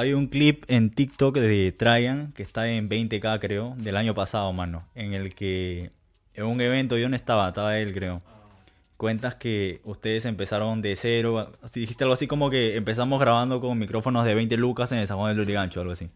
[0.00, 4.50] Hay un clip en TikTok de Traian, que está en 20k creo, del año pasado,
[4.50, 5.90] mano, en el que
[6.32, 8.20] en un evento, yo no estaba, estaba él creo.
[8.96, 14.24] Cuentas que ustedes empezaron de cero, dijiste algo así como que empezamos grabando con micrófonos
[14.24, 16.08] de 20 lucas en el San Juan del Lurigancho, algo así.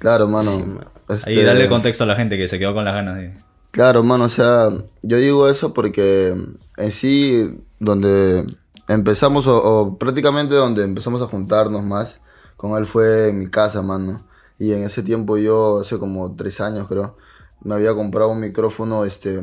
[0.00, 0.50] Claro, mano.
[0.50, 0.64] Sí.
[1.08, 3.34] Este, Ahí darle contexto a la gente que se quedó con las ganas de...
[3.70, 4.70] Claro, mano, o sea,
[5.02, 6.34] yo digo eso porque
[6.76, 8.44] en sí, donde
[8.88, 12.20] empezamos, o, o prácticamente donde empezamos a juntarnos más,
[12.58, 14.26] con él fue en mi casa, mano.
[14.58, 17.16] Y en ese tiempo yo, hace como tres años creo,
[17.62, 19.40] me había comprado un micrófono, este,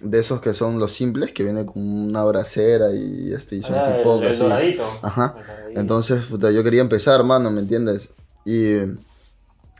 [0.00, 3.74] de esos que son los simples, que viene con una bracera y este, y son
[3.76, 4.40] Ah, tipo el, el así.
[4.42, 4.84] doradito.
[5.02, 5.36] Ajá.
[5.70, 5.78] El.
[5.78, 8.10] Entonces, puta, yo quería empezar, mano, ¿me entiendes?
[8.44, 8.74] Y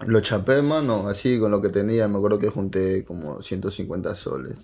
[0.06, 2.08] lo chapé, mano, así con lo que tenía.
[2.08, 4.56] Me acuerdo que junté como 150 soles.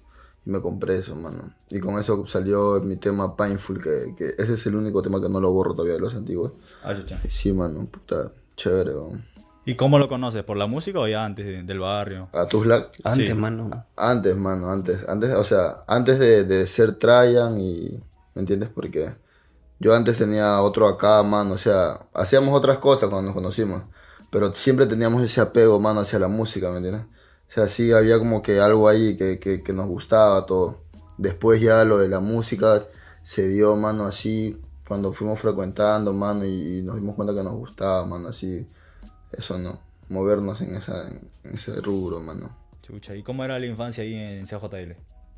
[0.46, 1.54] Y me compré eso, mano.
[1.70, 5.28] Y con eso salió mi tema Painful, que, que ese es el único tema que
[5.28, 6.52] no lo borro todavía de los antiguos.
[6.82, 7.20] Ah, chucha.
[7.28, 9.24] Sí, mano, puta, chévere, weón.
[9.66, 10.44] ¿Y cómo lo conoces?
[10.44, 12.28] ¿Por la música o ya antes de- del barrio?
[12.34, 13.34] A tus lag- Antes, Sí.
[13.34, 13.70] mano.
[13.96, 18.02] Antes, mano, antes, antes, o sea, antes de, de ser Traian y,
[18.34, 18.68] ¿me entiendes?
[18.68, 19.14] Porque
[19.80, 23.84] yo antes tenía otro acá, mano, o sea, hacíamos otras cosas cuando nos conocimos,
[24.30, 27.06] pero siempre teníamos ese apego, mano, hacia la música, ¿me entiendes?
[27.48, 30.82] O sea, sí había como que algo ahí que, que, que nos gustaba todo.
[31.18, 32.82] Después ya lo de la música
[33.22, 37.54] se dio, mano, así, cuando fuimos frecuentando, mano, y, y nos dimos cuenta que nos
[37.54, 38.66] gustaba, mano, así,
[39.32, 42.56] eso no, movernos en, esa, en ese rubro, mano.
[42.82, 44.92] Chucha, ¿y cómo era la infancia ahí en CJL?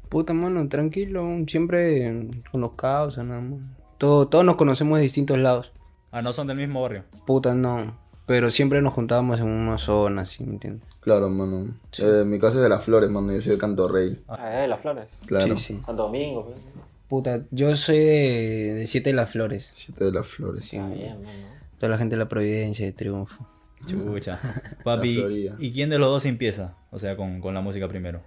[0.09, 1.27] Puta, mano, tranquilo.
[1.47, 3.61] Siempre con los causas, nada más.
[3.99, 5.73] Todo, todos nos conocemos de distintos lados.
[6.11, 7.05] Ah, ¿no son del mismo barrio?
[7.27, 7.99] Puta, no.
[8.27, 10.89] Pero siempre nos juntábamos en una zona, así, ¿me entiendes?
[11.07, 11.69] Claro, mano.
[11.99, 13.33] Eh, mi casa es de las flores, mano.
[13.33, 14.19] Yo soy de Canto Rey.
[14.27, 15.17] Ah, eh, las flores.
[15.27, 15.57] Claro.
[15.57, 15.81] Sí, sí.
[15.87, 16.47] Santo Domingo.
[16.47, 16.59] pues.
[17.07, 19.71] Puta, yo soy de, de Siete de las Flores.
[19.77, 20.65] Siete de las flores.
[20.65, 21.47] Sí, Ah, bien, mano.
[21.79, 23.47] Toda la gente de la Providencia, de Triunfo.
[23.87, 24.41] Chucha.
[24.83, 25.49] Papi.
[25.61, 26.75] ¿y quién de los dos empieza?
[26.91, 28.21] O sea, con, con la música primero.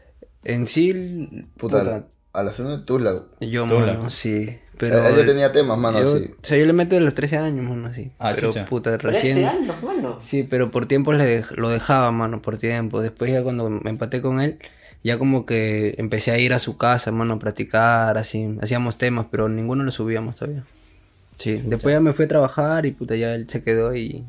[0.46, 0.94] En sí,
[1.58, 2.08] Puta, puta,
[2.40, 3.24] a la zona de Tuzla.
[3.42, 3.94] yo, Tula.
[3.94, 4.58] mano, sí.
[4.78, 6.32] Pero Él ya tenía temas, mano, yo, así.
[6.42, 8.12] O sea, yo le meto de los 13 años, mano, sí.
[8.18, 8.66] Ah, pero chucha.
[8.66, 9.46] puta, 13 recién...
[9.46, 10.20] años, mano.
[10.22, 13.02] Sí, pero por tiempo le dej- lo dejaba, mano, por tiempo.
[13.02, 14.58] Después ya cuando me empaté con él,
[15.04, 18.58] ya como que empecé a ir a su casa, mano, a practicar, así.
[18.62, 20.64] Hacíamos temas, pero ninguno lo subíamos todavía.
[21.38, 24.24] Sí, después ya me fui a trabajar y puta, ya él se quedó y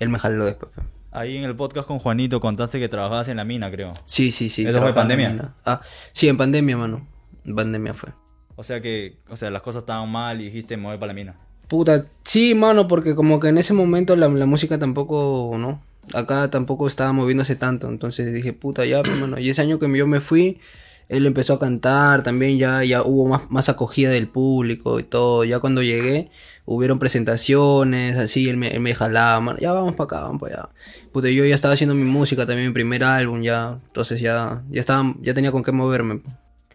[0.00, 0.72] él me jaló después.
[0.74, 0.82] pe.
[1.12, 3.94] Ahí en el podcast con Juanito contaste que trabajabas en la mina, creo.
[4.06, 4.66] Sí, sí, sí.
[4.66, 5.28] ¿Eso fue en pandemia?
[5.30, 5.54] mina.
[5.64, 7.06] Ah, sí, en pandemia, mano.
[7.52, 8.10] Pandemia fue.
[8.56, 11.14] O sea que, o sea, las cosas estaban mal y dijiste, me voy para la
[11.14, 11.36] mina.
[11.68, 15.82] Puta, sí, mano, porque como que en ese momento la, la música tampoco, ¿no?
[16.12, 19.38] Acá tampoco estaba moviéndose tanto, entonces dije, puta, ya, pues, mano.
[19.38, 20.60] Y ese año que yo me fui,
[21.08, 25.44] él empezó a cantar, también ya, ya hubo más, más acogida del público y todo.
[25.44, 26.30] Ya cuando llegué,
[26.66, 30.54] hubieron presentaciones, así, él me, él me jalaba, mano, ya vamos para acá, vamos para
[30.54, 30.68] allá.
[31.12, 34.80] Puta, yo ya estaba haciendo mi música, también mi primer álbum, ya, entonces ya, ya
[34.80, 36.20] estaba, ya tenía con qué moverme.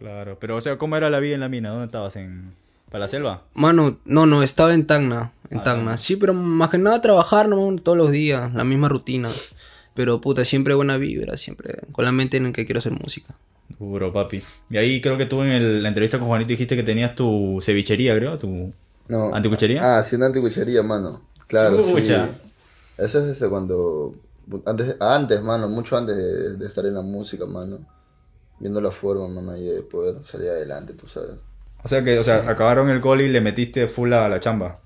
[0.00, 1.68] Claro, pero o sea, ¿cómo era la vida en la mina?
[1.68, 2.16] ¿Dónde estabas?
[2.16, 2.54] ¿En...
[2.90, 3.44] ¿Para la selva?
[3.54, 5.96] Mano, no, no, estaba en Tacna, en Ah, Tacna.
[5.96, 7.76] Sí, pero más que nada trabajar, ¿no?
[7.80, 9.28] Todos los días, la misma rutina.
[9.94, 13.36] Pero puta, siempre buena vibra, siempre con la mente en que quiero hacer música.
[13.78, 14.42] Duro, papi.
[14.70, 17.60] Y ahí creo que tú en el- la entrevista con Juanito dijiste que tenías tu
[17.62, 18.72] cevichería, creo, tu...
[19.08, 19.34] No.
[19.34, 19.98] ¿Anticuchería?
[19.98, 21.20] Ah, sí, una anticuchería, mano.
[21.46, 21.92] Claro, sí.
[21.94, 22.28] Chucha.
[22.98, 24.14] Eso es ese cuando...
[24.66, 27.78] Antes, antes, mano, mucho antes de, de estar en la música, mano.
[28.60, 31.30] Viendo la forma, mano, ahí de poder salir adelante, tú sabes.
[31.82, 34.80] O sea que, o sea, acabaron el coli y le metiste full a la chamba.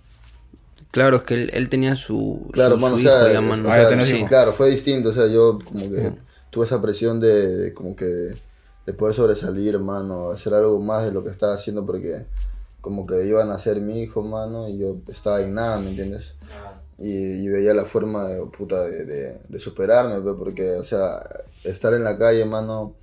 [0.93, 3.39] Claro, es que él, él tenía su, Claro, su, mano, o su sea, hijo ya,
[3.41, 3.69] es- mano.
[3.69, 6.13] o Ah, sea, sí, claro, fue distinto, o sea, yo como que
[6.51, 11.11] tuve esa presión de, de como que de poder sobresalir, mano, hacer algo más de
[11.13, 12.27] lo que estaba haciendo porque
[12.81, 16.35] como que iban a ser mi hijo, mano, y yo estaba en nada, ¿me entiendes?
[16.99, 21.23] Y, y veía la forma de, puta, de, de, de superarme, pe, porque, o sea,
[21.65, 22.95] estar en la calle, mano,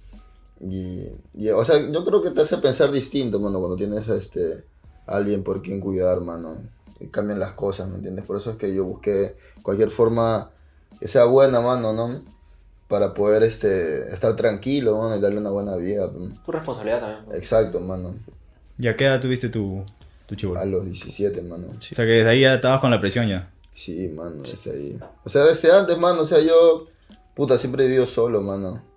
[0.70, 4.16] y, y, o sea, yo creo que te hace pensar distinto, mano, cuando tienes a
[4.16, 4.64] este,
[5.08, 6.58] alguien por quien cuidar, mano,
[7.00, 8.26] y cambian las cosas, ¿me entiendes?
[8.26, 10.52] Por eso es que yo busqué cualquier forma
[11.00, 12.22] que sea buena, mano, ¿no?
[12.88, 16.10] Para poder este, estar tranquilo, mano, y darle una buena vida.
[16.46, 17.26] Tu responsabilidad también.
[17.26, 17.38] pues.
[17.40, 18.16] Exacto, mano.
[18.78, 19.84] ¿Y a qué edad tuviste tu,
[20.28, 20.58] tu chivo?
[20.58, 21.68] A los 17, mano.
[21.70, 23.52] O sea que desde ahí ya estabas con la presión ya.
[23.74, 25.00] Sí, mano, desde ahí.
[25.24, 26.88] O sea, desde antes, mano, o sea, yo,
[27.34, 28.91] puta, siempre he vivido solo, mano.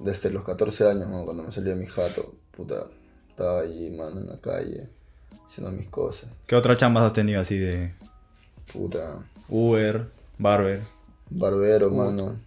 [0.00, 2.86] Desde los 14 años, cuando me salí de mi jato, puta,
[3.28, 4.88] estaba ahí, mano, en la calle,
[5.46, 6.28] haciendo mis cosas.
[6.46, 7.94] ¿Qué otras chambas has tenido así de
[8.72, 10.08] Puta, Uber,
[10.38, 10.82] Barber?
[11.30, 12.38] barbero, mano.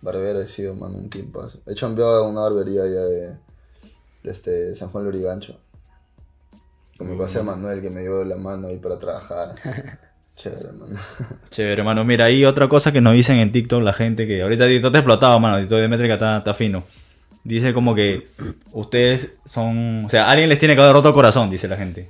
[0.00, 1.46] Barbero he sido, mano, un tiempo.
[1.66, 3.26] He chambeado en una barbería allá de,
[4.22, 5.58] de este San Juan Lorigancho.
[6.98, 9.54] Con mi casa Manuel, que me dio la mano ahí para trabajar.
[10.36, 10.98] Chévere, mano.
[11.50, 12.04] Chévere, hermano.
[12.04, 14.98] Mira, hay otra cosa que nos dicen en TikTok la gente que ahorita TikTok te
[14.98, 15.58] explotado, mano.
[15.58, 16.84] TikTok de métrica está, está fino.
[17.44, 18.28] Dice como que
[18.70, 20.04] ustedes son...
[20.04, 22.08] O sea, alguien les tiene que haber roto el corazón, dice la gente.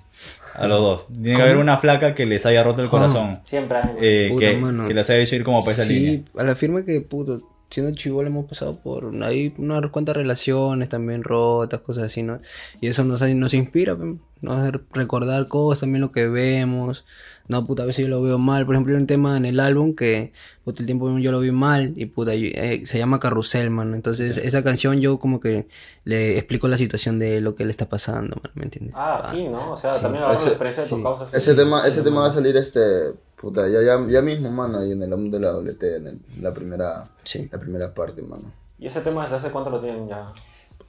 [0.54, 1.06] A los dos.
[1.08, 3.38] Tiene que haber una flaca que les haya roto el corazón.
[3.42, 6.20] Siempre eh, Puta, que, que les haya hecho ir como para esa sí, línea.
[6.36, 11.24] a la firma que, puto, siendo chivolo hemos pasado por hay unas cuantas relaciones también
[11.24, 12.38] rotas, cosas así, ¿no?
[12.80, 17.04] Y eso nos, nos inspira, pe, nos hace recordar cosas, también lo que vemos.
[17.48, 18.64] No, puta, a veces yo lo veo mal.
[18.66, 20.32] Por ejemplo, hay un tema en el álbum que,
[20.64, 23.94] puta, el tiempo yo lo vi mal y, puta, yo- eh, se llama Carrusel, man.
[23.94, 25.66] Entonces, esa canción yo como que
[26.04, 28.94] le explico la situación de lo que le está pasando, man, ¿me entiendes?
[28.96, 29.72] Ah, sí, ¿no?
[29.72, 31.02] O sea, también agarro la Ese- experiencia de tus sí.
[31.04, 31.34] causas.
[31.34, 32.80] Ese tema, ese tema va a salir este,
[33.42, 36.20] puta, ya, ya, ya mismo, mano, ahí en el álbum de la WT, en el-
[36.40, 37.48] la primera, Sí.
[37.52, 38.52] la primera parte, mano.
[38.78, 40.26] ¿Y ese tema desde hace cuánto lo tienen ya?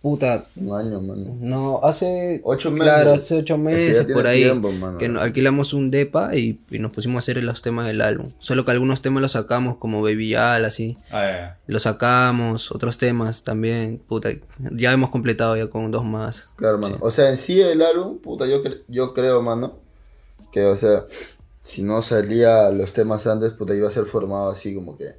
[0.02, 1.38] Puta, Un año, mano.
[1.40, 2.42] No, hace.
[2.44, 3.24] Ocho Claro, meses.
[3.26, 4.44] hace ocho Es que ya meses por ahí.
[4.44, 4.98] tiempo, mano.
[4.98, 8.34] que alquilamos un depa y, y nos pusimos a hacer los temas del álbum.
[8.40, 10.98] Solo que algunos temas los sacamos, como Baby Yal, así.
[11.10, 11.60] Ah, ya, ya.
[11.68, 13.98] Los sacamos, otros temas también.
[14.06, 14.30] Puta,
[14.74, 16.50] ya hemos completado ya con dos más.
[16.58, 16.98] Claro, mano.
[17.00, 19.78] O sea, en sí el álbum, puta, yo, cre- yo creo, mano,
[20.52, 21.06] que, o sea,
[21.64, 25.16] si no salía los temas antes, puta, iba a ser formado así como que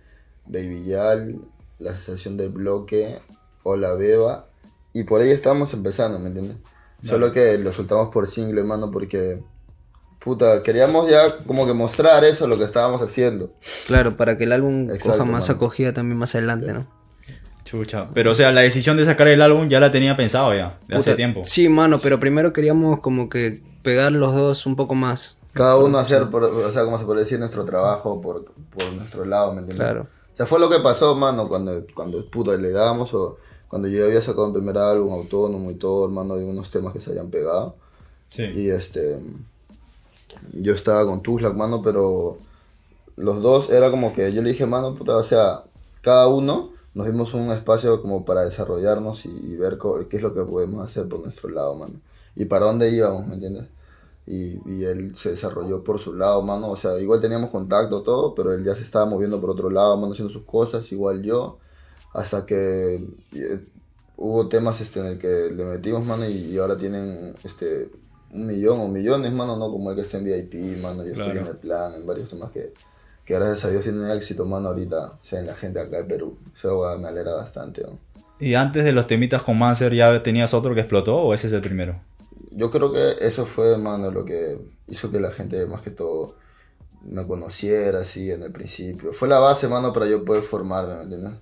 [0.47, 1.39] Baby Yal,
[1.79, 3.19] La Sensación del Bloque,
[3.63, 4.47] o La Beba,
[4.93, 6.59] y por ahí estábamos empezando, ¿me entiendes?
[7.03, 9.43] Solo que lo soltamos por single, mano, porque,
[10.21, 13.53] puta, queríamos ya como que mostrar eso, lo que estábamos haciendo.
[13.87, 15.57] Claro, para que el álbum Exacto, coja más mano.
[15.57, 16.87] acogida también más adelante, ¿no?
[17.65, 18.09] Chucha.
[18.15, 20.97] Pero, o sea, la decisión de sacar el álbum ya la tenía pensado ya, de
[20.97, 21.43] hace tiempo.
[21.45, 25.39] Sí, mano, pero primero queríamos como que pegar los dos un poco más.
[25.55, 29.25] Cada uno hacer, por, o sea, como se puede decir, nuestro trabajo por, por nuestro
[29.25, 29.87] lado, ¿me entiendes?
[29.87, 30.03] Claro.
[30.33, 34.05] O sea, fue lo que pasó, mano, cuando, cuando puta, le dábamos o cuando yo
[34.05, 37.31] había sacado un primer álbum autónomo y todo, hermano, había unos temas que se habían
[37.31, 37.77] pegado.
[38.31, 38.43] Sí.
[38.53, 39.21] Y este,
[40.53, 42.37] yo estaba con Tuslack, mano, pero
[43.17, 45.65] los dos era como que yo le dije, mano, puta, o sea,
[46.01, 50.23] cada uno nos dimos un espacio como para desarrollarnos y, y ver co- qué es
[50.23, 51.95] lo que podemos hacer por nuestro lado, mano.
[52.37, 53.69] Y para dónde íbamos, ¿me entiendes?
[54.27, 56.71] Y, y él se desarrolló por su lado, mano.
[56.71, 59.97] O sea, igual teníamos contacto, todo, pero él ya se estaba moviendo por otro lado,
[59.99, 61.59] mano, haciendo sus cosas, igual yo.
[62.15, 63.61] Hasta que eh,
[64.17, 67.91] hubo temas este, en el que le metimos, mano, y, y ahora tienen este
[68.33, 71.05] un millón o millones, mano, no como el que está en VIP, mano.
[71.05, 71.41] Yo estoy Claro.
[71.41, 72.73] en el plan, en varios temas que,
[73.25, 75.07] que gracias a Dios tienen éxito, mano, ahorita.
[75.23, 76.37] O sea, en la gente acá de Perú.
[76.55, 77.99] Eso va- me alegra bastante, ¿no?
[78.41, 81.53] ¿Y antes de los temitas con Manser ya tenías otro que explotó o ese es
[81.53, 82.01] el primero?
[82.57, 86.37] Yo creo que eso fue, mano, lo que hizo que la gente más que todo
[87.03, 89.13] me conociera así en el principio.
[89.13, 91.35] Fue la base, mano, para yo poder formarme, ¿me entiendes?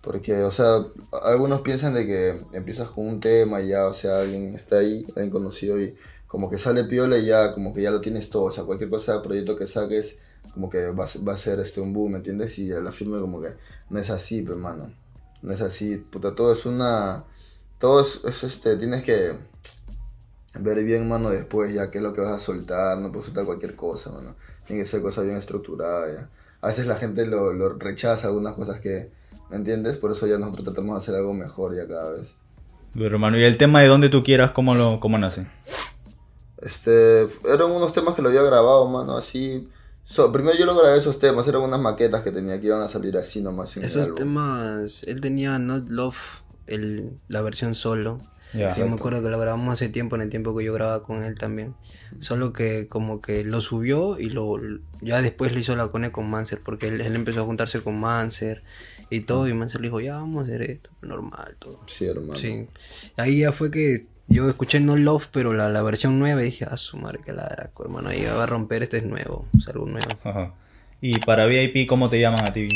[0.00, 0.86] Porque, o sea,
[1.24, 5.04] algunos piensan de que empiezas con un tema y ya, o sea, alguien está ahí,
[5.08, 8.44] alguien conocido y como que sale piola y ya, como que ya lo tienes todo.
[8.44, 10.16] O sea, cualquier cosa, proyecto que saques,
[10.54, 12.58] como que va, va a ser este un boom, ¿me entiendes?
[12.58, 13.54] Y la firme como que
[13.90, 14.92] no es así, pues, mano.
[15.42, 17.24] No es así, puta, todo es una...
[17.78, 19.36] Todo es, este, tienes que
[20.60, 23.44] ver bien, mano, después ya qué es lo que vas a soltar, no puedes soltar
[23.44, 24.34] cualquier cosa, mano.
[24.66, 26.28] Tiene que ser cosa bien estructurada, ya.
[26.60, 29.10] A veces la gente lo, lo rechaza algunas cosas que,
[29.50, 29.96] ¿me entiendes?
[29.96, 32.34] Por eso ya nosotros tratamos de hacer algo mejor ya cada vez.
[32.94, 35.46] Pero, hermano, ¿y el tema de donde tú quieras, cómo, lo, cómo nace?
[36.58, 37.22] Este,
[37.52, 39.68] eran unos temas que lo había grabado, mano, así.
[40.04, 42.88] So- primero yo lo grabé esos temas, eran unas maquetas que tenía que iban a
[42.88, 46.16] salir así nomás en Esos temas, él tenía Not Love,
[46.66, 48.20] el, la versión solo.
[48.52, 51.02] Sí, yo me acuerdo que lo grabamos hace tiempo, en el tiempo que yo grababa
[51.02, 51.74] con él también.
[52.20, 54.58] Solo que como que lo subió y lo
[55.00, 57.98] ya después lo hizo la cone con Manser, porque él, él empezó a juntarse con
[58.00, 58.62] Manser
[59.10, 61.80] y todo, y Manser le dijo, ya vamos a hacer esto, normal, todo.
[61.86, 62.36] Sí, hermano.
[62.36, 62.66] Sí.
[63.16, 66.66] Ahí ya fue que yo escuché No Love, pero la, la versión nueva y dije,
[66.68, 69.86] ah, su madre que la hermano, ahí va a romper, este es nuevo, es algo
[69.86, 70.08] nuevo.
[70.24, 70.54] Ajá.
[71.02, 72.68] Y para VIP, ¿cómo te llaman a ti?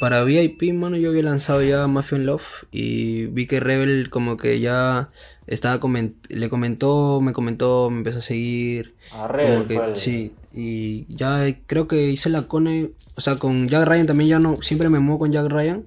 [0.00, 4.36] Para VIP, mano, yo había lanzado ya Mafia in Love y vi que Rebel como
[4.36, 5.10] que ya
[5.46, 8.94] estaba coment le comentó, me comentó, me empezó a seguir.
[9.12, 13.68] A Rebel que- el- Sí, y ya creo que hice la cone, o sea, con
[13.68, 15.84] Jack Ryan también ya no, siempre me muevo con Jack Ryan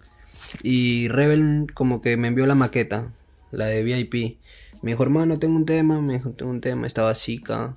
[0.63, 3.12] y Rebel como que me envió la maqueta,
[3.51, 4.38] la de VIP.
[4.86, 7.75] Me dijo, hermano, tengo un tema, me dijo, tengo un tema, estaba Zika,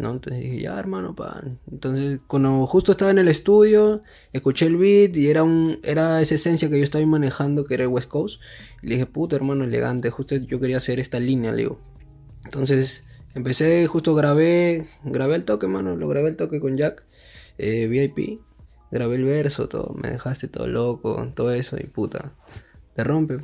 [0.00, 0.10] ¿no?
[0.10, 1.60] Entonces dije, ya, hermano, pan.
[1.70, 6.34] Entonces, cuando justo estaba en el estudio, escuché el beat y era un era esa
[6.34, 8.40] esencia que yo estaba manejando, que era el West Coast.
[8.82, 11.78] Y le dije, puta, hermano, elegante, justo yo quería hacer esta línea, le digo.
[12.46, 17.04] Entonces, empecé, justo grabé, grabé el toque, mano, lo grabé el toque con Jack,
[17.58, 18.40] eh, VIP,
[18.90, 22.32] grabé el verso, todo, me dejaste todo loco, todo eso, y puta,
[22.96, 23.38] te rompe.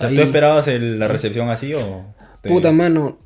[0.00, 2.02] Ahí- ¿Tú esperabas el- la recepción así o...?
[2.46, 3.18] Te- Puta mano.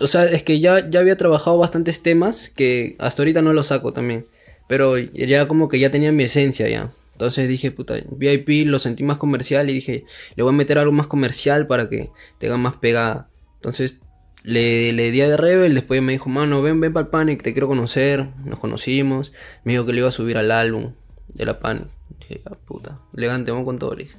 [0.00, 3.68] O sea, es que ya, ya había trabajado bastantes temas que hasta ahorita no los
[3.68, 4.26] saco también.
[4.68, 6.92] Pero ya como que ya tenía mi esencia ya.
[7.12, 10.04] Entonces dije, puta, VIP lo sentí más comercial y dije,
[10.36, 13.28] le voy a meter algo más comercial para que tenga más pegada.
[13.56, 13.98] Entonces
[14.44, 17.42] le, le di a de Rebel, después me dijo, mano, ven, ven para el Panic,
[17.42, 18.28] te quiero conocer.
[18.44, 19.32] Nos conocimos.
[19.64, 20.92] Me dijo que le iba a subir al álbum
[21.34, 21.88] de la Panic.
[22.20, 24.18] Dije, ah, puta, elegante, vamos con todo, le dije.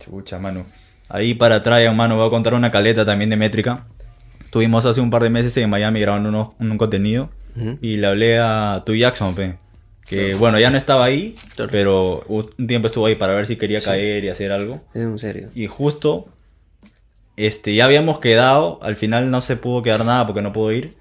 [0.00, 0.66] Chucha, mano.
[1.08, 3.86] Ahí para Traian, mano, voy a contar una caleta también de métrica.
[4.44, 7.28] Estuvimos hace un par de meses en Miami grabando unos- un contenido
[7.80, 9.54] y le hablé a tu Jackson, pe,
[10.06, 11.70] que bueno, ya no estaba ahí, Claro.
[11.72, 14.82] pero un tiempo estuvo ahí para ver si quería caer y hacer algo.
[14.94, 15.50] En serio.
[15.54, 16.26] Y justo,
[17.36, 20.94] este, ya habíamos quedado, al final no se pudo quedar nada porque no pudo ir.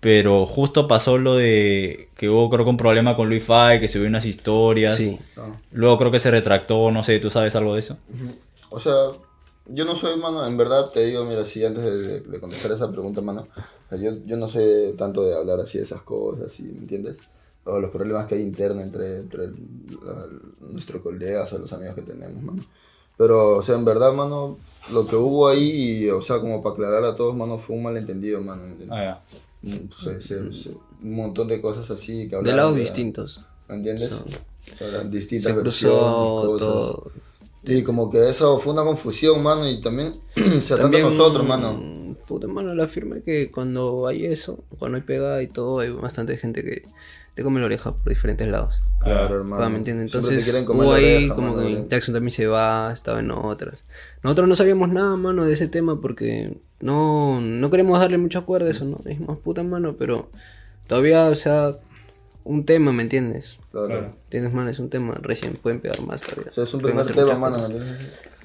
[0.00, 3.86] Pero justo pasó lo de que hubo creo que un problema con Luis Fay, que
[3.86, 4.96] subió unas historias.
[4.96, 5.16] Sí.
[5.70, 7.98] Luego creo que se retractó, no sé, ¿tú sabes algo de eso?
[8.72, 8.92] O sea,
[9.66, 12.90] yo no soy, mano, en verdad te digo, mira, si antes de, de contestar esa
[12.90, 16.50] pregunta, mano, o sea, yo, yo no soy tanto de hablar así de esas cosas,
[16.52, 16.62] ¿sí?
[16.64, 17.16] ¿me entiendes?
[17.64, 19.48] O los problemas que hay internos entre, entre
[20.60, 22.64] nuestros colegas o los amigos que tenemos, mano.
[23.16, 24.58] Pero, o sea, en verdad, mano,
[24.90, 28.40] lo que hubo ahí, o sea, como para aclarar a todos, mano, fue un malentendido,
[28.40, 28.62] mano.
[28.90, 29.22] Ah,
[29.62, 29.68] ya.
[29.70, 30.70] Mm, se- se- se-
[31.02, 33.44] un montón de cosas así que De lados distintos.
[33.68, 34.08] ¿Me entiendes?
[34.10, 34.24] So-
[34.72, 36.58] O sea, eran distintas Se versiones, cosas.
[36.68, 37.12] todo.
[37.64, 41.46] Sí, como que eso fue una confusión, mano, y también se trata de También, nosotros,
[41.46, 42.16] mano.
[42.26, 45.90] Puta, mano, la firma es que cuando hay eso, cuando hay pegada y todo, hay
[45.90, 46.82] bastante gente que
[47.34, 48.74] te come la oreja por diferentes lados.
[49.00, 49.70] Claro, hermano.
[49.70, 50.06] ¿Me entiendes?
[50.06, 51.88] Entonces, hubo ahí oreja, como mano, que.
[51.88, 53.84] Jackson también se va, estaba en otras.
[54.22, 58.68] Nosotros no sabíamos nada, mano, de ese tema porque no, no queremos darle mucha cuerda
[58.68, 59.00] a eso, ¿no?
[59.04, 60.28] Dijimos, puta, mano, pero
[60.86, 61.76] todavía, o sea,
[62.44, 63.58] un tema, ¿me entiendes?
[63.72, 64.14] Claro.
[64.28, 66.50] Tienes, mano, es un tema, recién pueden pegar más todavía.
[66.50, 67.68] O sea, es un Pueden primer tema, mano.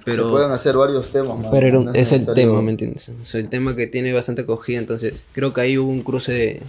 [0.06, 1.52] Pero- Se pueden hacer varios temas, mano.
[1.52, 3.10] Pero era un- no es el tema, ¿me entiendes?
[3.10, 6.62] Es el tema que tiene bastante acogida, entonces creo que ahí hubo un cruce de,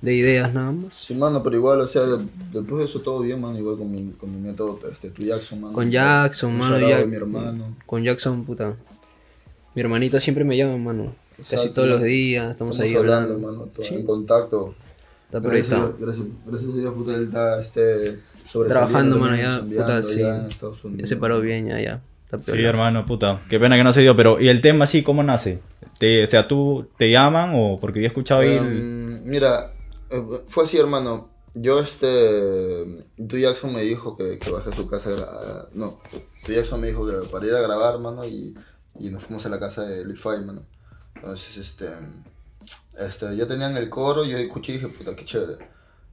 [0.00, 0.92] de ideas nada más.
[0.94, 3.88] Sí, mano, pero igual, o sea, de- después de eso todo bien, mano, igual con
[3.92, 5.72] mi, con mi nieto, este, tu Jackson, mano.
[5.74, 7.76] Con Jackson, mano, de mi hermano.
[7.86, 8.74] Con Jackson, puta.
[9.76, 11.14] Mi hermanito siempre me llama, mano.
[11.48, 13.38] Casi todos los días, estamos, ahí hablando.
[13.38, 14.74] mano, todo en contacto.
[15.32, 15.96] Está por Gracias, ahí, a está.
[15.96, 18.18] Dios- gracias, gracias a Dios, puta, él está, este,
[18.68, 20.22] Trabajando, mano, ya, puta, sí.
[20.22, 21.08] allá en Estados Ya Unidos.
[21.08, 22.02] se paró bien, ya, ya.
[22.30, 23.40] Está Sí, hermano, puta.
[23.48, 25.60] Qué pena que no se dio, pero ¿y el tema así cómo nace?
[25.98, 28.50] Te, o sea, ¿tú te llaman o porque yo he escuchado ahí?
[28.50, 29.72] el- Em, mira,
[30.10, 31.30] eh, fue así, hermano.
[31.54, 33.04] Yo, este.
[33.28, 35.10] Tu Jackson me dijo que, que bajé a su casa.
[35.10, 36.00] a- no,
[36.44, 38.54] tu Jackson me dijo que para ir a grabar, mano, y,
[38.98, 40.62] y nos fuimos a la casa de Luis Fay, mano.
[41.16, 41.86] Entonces, este.
[42.98, 45.68] Este, ya tenían el coro, yo escuché y dije, puta, qué chévere.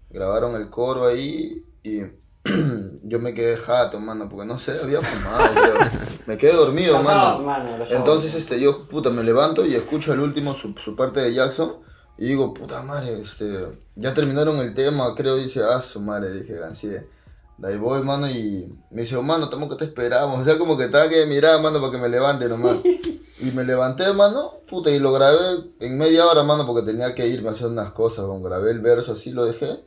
[0.10, 2.02] Grabaron el coro ahí y.
[3.04, 5.54] yo me quedé jato, mano, porque no sé, había fumado.
[6.26, 7.44] Me quedé dormido, mano.
[7.90, 11.78] Entonces, este, yo, puta, me levanto y escucho el último, su, su parte de Jackson.
[12.20, 16.54] Y digo, puta madre, este, ya terminaron el tema, creo, dice, ah, su madre, dije,
[16.54, 17.08] gancié.
[17.60, 20.40] De ahí voy, mano, y me dice, oh, mano, estamos que te esperamos.
[20.42, 22.78] O sea, como que estaba que mirar, mano, para que me levante nomás.
[23.42, 25.38] Y me levanté, mano, puta, y lo grabé
[25.80, 28.80] en media hora, mano, porque tenía que irme a hacer unas cosas, bueno, grabé el
[28.82, 29.84] verso así, lo dejé.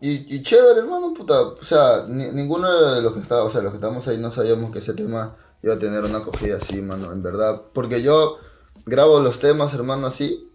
[0.00, 3.62] Y, y chévere, hermano, puta, o sea, ni- ninguno de los que estaba, o sea,
[3.62, 6.82] los que estábamos ahí no sabíamos que ese tema iba a tener una acogida así,
[6.82, 7.62] mano, en verdad.
[7.72, 8.38] Porque yo
[8.84, 10.50] grabo los temas, hermano, así,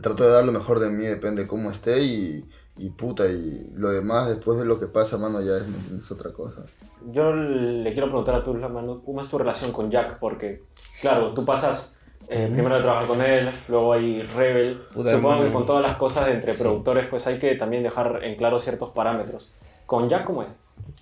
[0.00, 3.90] trato de dar lo mejor de mí, depende cómo esté y, y puta, y lo
[3.90, 5.64] demás después de lo que pasa, mano, ya es,
[5.96, 6.64] es otra cosa.
[7.12, 10.18] Yo le quiero preguntar a tu mano, ¿cómo es tu relación con Jack?
[10.18, 10.62] Porque,
[11.00, 14.80] claro, tú pasas eh, primero de trabajar con él, luego hay Rebel.
[14.92, 15.52] Puta, Supongo que hermano.
[15.52, 18.90] con todas las cosas de entre productores, pues hay que también dejar en claro ciertos
[18.90, 19.52] parámetros.
[19.86, 20.48] ¿Con Jack cómo es?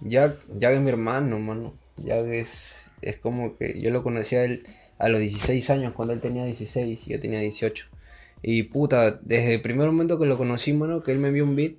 [0.00, 1.72] Jack, Jack es mi hermano, mano.
[1.96, 4.66] Jack es, es como que yo lo conocí a él
[4.98, 7.86] a los 16 años, cuando él tenía 16 y yo tenía 18.
[8.42, 11.54] Y puta, desde el primer momento que lo conocí, mano, que él me envió un
[11.54, 11.74] beat,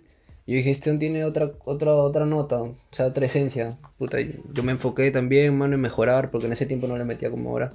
[0.46, 3.77] yo dije, este tiene otra, otra, otra nota, o sea, otra esencia.
[3.98, 7.29] Puta, yo me enfoqué también, mano, en mejorar, porque en ese tiempo no le metía
[7.32, 7.72] como ahora.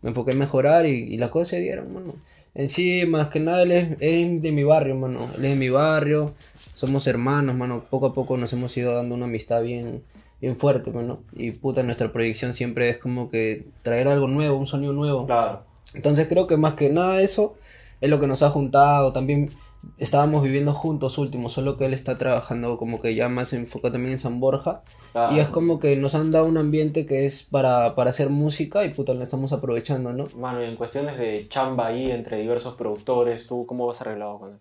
[0.00, 2.14] Me enfoqué en mejorar y, y las cosas se dieron, mano.
[2.54, 5.28] En sí, más que nada, él es, él es de mi barrio, mano.
[5.36, 6.34] Él es de mi barrio,
[6.74, 7.84] somos hermanos, mano.
[7.90, 10.02] Poco a poco nos hemos ido dando una amistad bien,
[10.40, 11.20] bien fuerte, mano.
[11.34, 15.26] Y puta, nuestra proyección siempre es como que traer algo nuevo, un sonido nuevo.
[15.26, 15.62] Claro.
[15.94, 17.56] Entonces creo que más que nada eso
[18.00, 19.12] es lo que nos ha juntado.
[19.12, 19.50] También
[19.98, 24.12] estábamos viviendo juntos últimos, solo que él está trabajando como que ya más enfocado también
[24.12, 24.82] en San Borja.
[25.12, 25.36] claro.
[25.36, 28.84] Y es como que nos han dado un ambiente que es para, para hacer música
[28.84, 30.28] y puta, lo estamos aprovechando, ¿no?
[30.34, 34.50] Mano, y en cuestiones de chamba ahí entre diversos productores, ¿tú cómo vas arreglado con
[34.52, 34.58] él?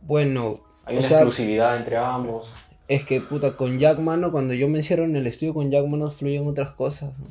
[0.00, 2.52] Bueno, Hay o una sea, exclusividad entre ambos.
[2.88, 5.86] es que puta, con Jack Mano, cuando yo me encierro en el estudio con Jack
[5.86, 7.18] Mano, fluyen otras cosas.
[7.18, 7.26] ¿no?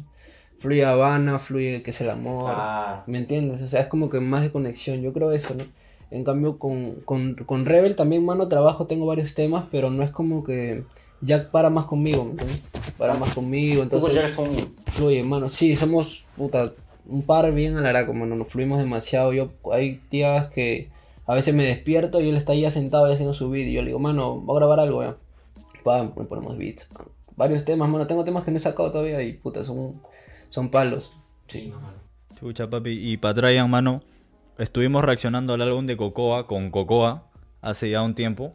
[0.63, 2.53] Fluye Habana, fluye que es el amor.
[2.53, 3.03] Claro.
[3.05, 3.61] ¿Me entiendes?
[3.61, 5.01] O sea, es como que más de conexión.
[5.01, 5.65] Yo creo eso, ¿no?
[6.09, 10.09] En cambio, con, con, con Rebel también, mano, trabajo, tengo varios temas, pero no es
[10.11, 10.85] como que
[11.19, 12.61] Jack para más conmigo, ¿me entiendes?
[12.97, 14.51] Para más conmigo, con entonces Jack son...
[14.85, 15.49] fluye, mano.
[15.49, 16.71] Sí, somos, puta,
[17.07, 19.33] un par bien alaraco, mano, nos fluimos demasiado.
[19.33, 20.91] Yo, hay días que
[21.27, 23.81] a veces me despierto y él está ahí sentado y haciendo su beat y yo
[23.81, 25.17] le digo, mano, voy a grabar algo, ya.
[25.83, 26.85] Pam, ponemos beats.
[26.85, 27.07] pam.
[27.35, 29.99] Varios temas, mano, tengo temas que no he sacado todavía y, puta, son,
[30.53, 31.11] son palos.
[31.47, 31.73] Sí.
[32.39, 32.91] Chucha, papi.
[32.91, 34.01] Y para Traian, mano,
[34.59, 37.23] estuvimos reaccionando al álbum de Cocoa con Cocoa
[37.61, 38.51] hace ya un tiempo.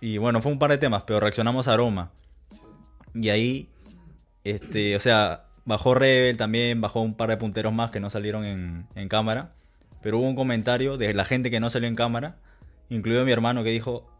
[0.00, 2.10] Y bueno, fue un par de temas, pero reaccionamos a Aroma.
[3.14, 3.68] Y ahí,
[4.42, 8.44] este, o sea, bajó Rebel también, bajó un par de punteros más que no salieron
[8.44, 9.52] en, en cámara.
[10.02, 12.38] Pero hubo un comentario de la gente que no salió en cámara,
[12.88, 14.10] incluido mi hermano, que dijo,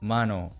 [0.00, 0.52] mano,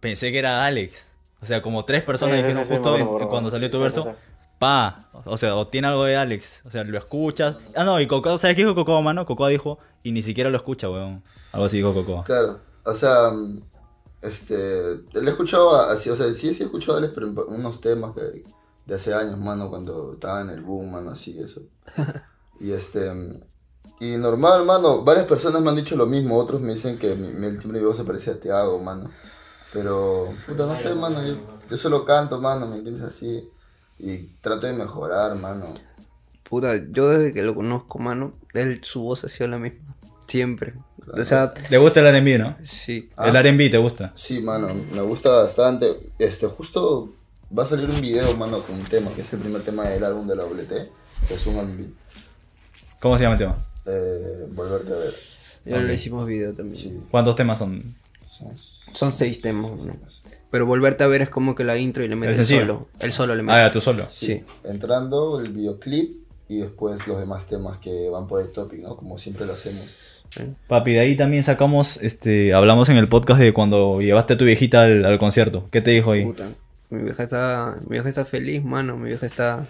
[0.00, 1.14] pensé que era Alex.
[1.40, 3.76] O sea, como tres personas Sí, sí, dijeron sí, sí, justo en- cuando salió tu
[3.76, 4.16] Sí, verso, sí, sí.
[4.58, 7.56] Pa, o sea, o tiene algo de Alex, o sea, lo escuchas.
[7.74, 9.24] Ah, no, y Cocoa, ¿sabes qué dijo Cocoa, mano?
[9.24, 11.22] Cocoa dijo, y ni siquiera lo escucha, weón.
[11.52, 12.24] Algo así dijo Cocoa.
[12.24, 13.32] Claro, o sea,
[14.20, 17.80] este, le he escuchado así, o sea, sí, sí he escuchado a Alex, pero unos
[17.80, 18.42] temas que,
[18.86, 21.62] de hace años, mano, cuando estaba en el boom, mano, así, eso.
[22.60, 23.08] Y este,
[24.00, 27.28] y normal, mano, varias personas me han dicho lo mismo, otros me dicen que mi,
[27.28, 29.12] mi timbre de voz se parecía a Tiago, mano.
[29.72, 31.36] Pero, puta, no sé, mano, yo,
[31.70, 33.04] yo solo canto, mano, ¿me entiendes?
[33.04, 33.48] Así,
[33.98, 35.66] y trato de mejorar, mano.
[36.48, 39.94] Puta, yo desde que lo conozco, mano, él, su voz ha sido la misma.
[40.26, 40.74] Siempre.
[41.12, 42.56] O sea, ¿Te gusta el R&B, no?
[42.62, 43.08] sí.
[43.16, 43.28] Ah.
[43.28, 44.12] El R&B, ¿te gusta?
[44.14, 45.86] Sí, mano, me gusta bastante.
[46.18, 47.14] Este, justo
[47.56, 50.04] va a salir un video, mano, con un tema, que es el primer tema del
[50.04, 50.68] álbum de la WT,
[51.28, 51.84] que es un R&B.
[53.00, 53.56] ¿Cómo se llama el tema?
[53.86, 55.14] Eh, volverte a ver.
[55.64, 56.76] Ya le hicimos video también.
[56.82, 57.00] Sí.
[57.10, 57.82] ¿Cuántos temas son?
[58.94, 59.92] Son seis temas, ¿no?
[60.50, 62.88] Pero volverte a ver es como que la intro y le mete ¿El solo.
[63.00, 63.58] El solo le Ah, mete.
[63.58, 64.06] ya, tú solo.
[64.10, 64.42] Sí.
[64.64, 66.10] Entrando, el videoclip
[66.48, 68.96] y después los demás temas que van por el topic, ¿no?
[68.96, 69.84] Como siempre lo hacemos.
[70.66, 74.44] Papi, de ahí también sacamos, este, hablamos en el podcast de cuando llevaste a tu
[74.44, 75.68] viejita al, al concierto.
[75.70, 76.24] ¿Qué te dijo ahí?
[76.24, 76.46] Puta.
[76.90, 78.96] Mi vieja está, mi vieja está feliz, mano.
[78.96, 79.66] Mi vieja está,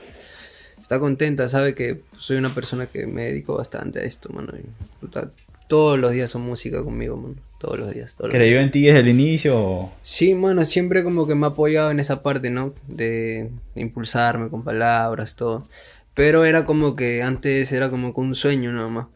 [0.80, 1.48] está contenta.
[1.48, 4.52] Sabe que soy una persona que me dedico bastante a esto, mano.
[4.56, 4.64] y,
[5.00, 5.30] puta,
[5.68, 7.36] todos los días son música conmigo, mano.
[7.60, 8.14] Todos los días.
[8.14, 8.42] Todos los días.
[8.42, 9.90] ¿Creyó en ti desde el inicio?
[10.02, 12.72] Sí, mano, siempre como que me ha apoyado en esa parte, ¿no?
[12.86, 15.66] De impulsarme con palabras, todo.
[16.14, 19.06] Pero era como que antes era como que un sueño nada más.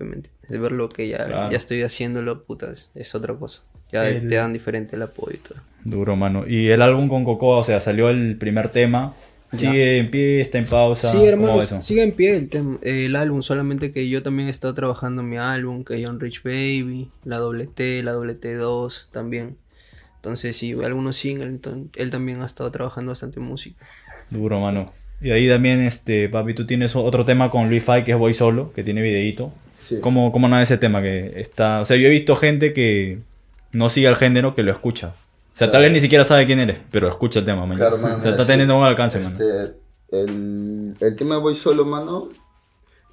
[0.48, 1.50] De ver lo que ya, Claro.
[1.50, 3.62] ya estoy haciéndolo, puta, es, es otra cosa.
[3.92, 5.58] Ya El- te dan diferente el apoyo y todo.
[5.84, 6.44] Duro, mano.
[6.46, 9.14] Y el álbum con Cocoa, o sea, salió el primer tema.
[9.52, 10.40] ¿Sigue en pie?
[10.40, 11.10] ¿Está en pausa?
[11.10, 12.48] Sí, ¿Cómo hermano, sigue en pie
[12.82, 16.42] el, álbum, solamente que yo también he estado trabajando en mi álbum, que John Rich
[16.42, 19.56] Baby, la doble T, la doble T2 también.
[20.16, 23.84] Entonces, sí, algunos singles, entonces, él también ha estado trabajando bastante música.
[24.30, 24.92] Duro, mano.
[25.20, 28.34] Y ahí también, este, papi, tú tienes otro tema con Luis Fay, que es Voy
[28.34, 29.52] Solo, que tiene videíto.
[29.78, 29.98] Sí.
[30.00, 31.02] ¿Cómo, ¿Cómo nada ese tema?
[31.02, 31.80] Que está...
[31.80, 33.18] O sea, yo he visto gente que
[33.72, 35.14] no sigue al género, que lo escucha.
[35.52, 35.82] O sea, tal Claro.
[35.84, 37.76] vez ni siquiera sabe quién eres, pero escucha el tema, man.
[37.76, 39.32] Claro, mano, O sea, está teniendo un alcance, man.
[39.38, 39.76] Este,
[40.10, 42.28] el, el tema de Voy Solo, mano,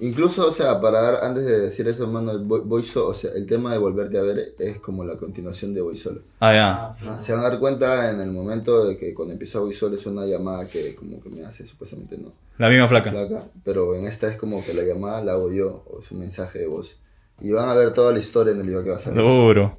[0.00, 3.14] incluso, o sea, para dar, antes de decir eso, mano, el Voy, Voy Solo, o
[3.14, 6.22] sea, el tema de volverte a ver es como la continuación de Voy Solo.
[6.40, 7.10] Ah, ya.
[7.10, 9.96] Ah, Se van a dar cuenta en el momento de que cuando empieza Voy Solo
[9.96, 13.10] es una llamada que como que me hace, supuestamente no, La misma flaca.
[13.10, 16.20] flaca, pero en esta es como que la llamada la hago yo, o es un
[16.20, 16.96] mensaje de voz.
[17.42, 19.20] Y van a ver toda la historia en el video que va a salir.
[19.22, 19.78] Duro.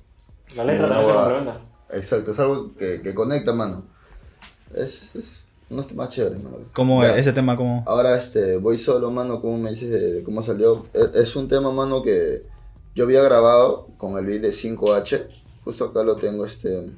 [0.56, 1.62] La letra también se boda.
[1.94, 3.84] Exacto, es algo que, que conecta, mano.
[4.74, 6.58] Es, es unos temas chéveres, mano.
[6.74, 7.18] ¿Cómo Ya.
[7.18, 7.84] ese tema, cómo?
[7.88, 10.86] Ahora, este, voy solo, mano, ¿cómo me dices de, de cómo salió?
[10.94, 12.46] Es, es un tema, mano, que
[12.96, 15.28] yo había grabado con el beat de 5H.
[15.64, 16.92] Justo acá lo tengo, este,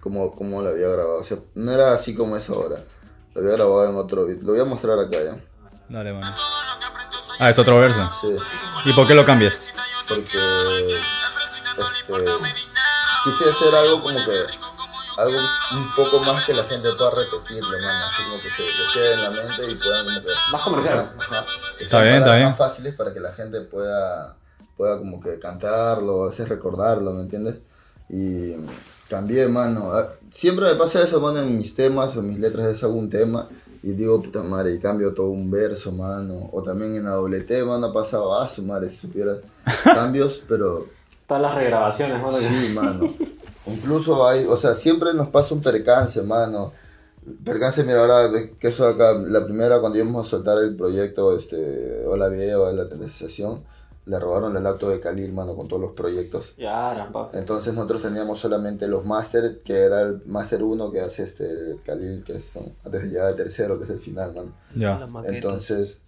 [0.00, 1.20] como, como lo había grabado.
[1.20, 2.84] O sea, no era así como es ahora.
[3.34, 4.40] Lo había grabado en otro beat.
[4.42, 5.36] Lo voy a mostrar acá ya.
[5.88, 6.34] Dale, mano.
[7.40, 8.00] Ah, es otro verso.
[8.20, 8.28] Sí,
[8.86, 9.68] ¿Y por qué lo cambias?
[10.08, 10.94] porque, este,
[13.24, 14.38] quise hacer algo como que,
[15.16, 15.38] algo
[15.72, 18.04] un poco más que la gente pueda repetirlo, mano.
[18.06, 20.32] Así como que se, se quede en la mente y puedan como que...
[20.52, 21.14] Más comercial.
[21.18, 21.44] Ajá.
[21.80, 22.48] Está bien, está bien.
[22.48, 24.36] más fáciles para que la gente pueda,
[24.76, 27.56] pueda como que cantarlo, a veces recordarlo, ¿me entiendes?
[28.08, 28.54] Y
[29.08, 29.90] cambié, mano.
[29.92, 33.48] Ah, Siempre me pasa eso, mano, en mis temas o mis letras es algún tema.
[33.82, 36.48] Y digo, puta madre, y cambio todo un verso, mano.
[36.52, 39.38] O también en la doble T, mano, ha pasado, ah, su madre, si supieras.
[39.84, 40.86] Cambios, pero
[41.26, 42.38] Todas las regrabaciones, mano.
[42.38, 43.08] Sí, mano.
[43.66, 46.72] Incluso hay, o sea, siempre nos pasa un percance, mano.
[47.44, 52.04] Percance, mira, ahora que eso acá, la primera cuando íbamos a soltar el proyecto, este,
[52.06, 53.64] Hola Video, la televisión,
[54.06, 56.52] le robaron el auto de Khalil, mano, con todos los proyectos.
[56.58, 57.30] Ya, rampa.
[57.32, 61.80] Entonces nosotros teníamos solamente los máster, que era el máster 1 que hace este el
[61.82, 64.52] Khalil, que son antes de llegar al tercero, que es el final, mano.
[64.76, 65.00] Ya.
[65.24, 66.00] Entonces,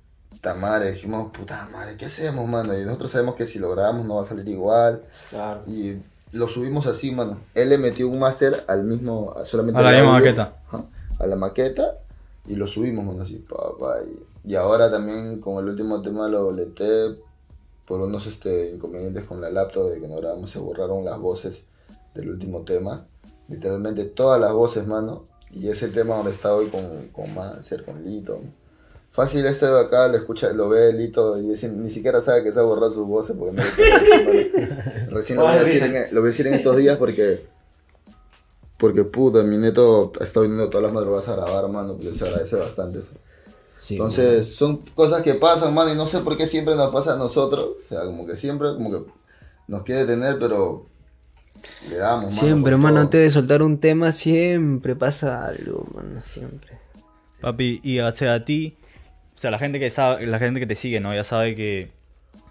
[0.54, 2.78] madre, dijimos, puta madre, ¿qué hacemos, mano?
[2.78, 5.02] Y nosotros sabemos que si lo grabamos no va a salir igual.
[5.30, 5.62] Claro.
[5.66, 5.98] Y
[6.32, 7.40] lo subimos así, mano.
[7.54, 10.56] Él le metió un máster al mismo, solamente A la misma maqueta.
[10.68, 10.84] ajá,
[11.18, 11.98] a la maqueta
[12.46, 16.28] y lo subimos, mano, así, pa, pa, y, y ahora también con el último tema
[16.28, 17.16] lo boleté
[17.86, 21.62] por unos este, inconvenientes con la laptop de que no grabamos, se borraron las voces
[22.14, 23.06] del último tema.
[23.48, 25.24] Literalmente todas las voces, mano.
[25.52, 28.40] Y ese tema donde está hoy con, con Manser, con Lito.
[29.16, 32.58] Fácil este de acá, lo escucha, lo ve Lito y ni siquiera sabe que se
[32.58, 35.10] ha borrado sus voces porque no lo.
[35.16, 37.46] Recién lo voy, a decir en, lo voy a decir en estos días porque
[38.76, 42.26] porque puta, mi neto ha estado viniendo todas las madrugadas a grabar, mano, pues se
[42.26, 43.12] agradece bastante eso.
[43.78, 47.14] Sí, Entonces, son cosas que pasan, mano, y no sé por qué siempre nos pasa
[47.14, 47.70] a nosotros.
[47.86, 49.10] O sea, como que siempre, como que
[49.66, 50.84] nos quiere tener, pero
[51.88, 52.36] le damos, mano.
[52.36, 53.04] Siempre, mano, todo.
[53.04, 56.78] antes de soltar un tema, siempre pasa algo, mano, siempre.
[57.40, 58.76] Papi, y o sea, a ti,
[59.36, 61.14] o sea, la gente que sabe, la gente que te sigue, ¿no?
[61.14, 61.90] Ya sabe que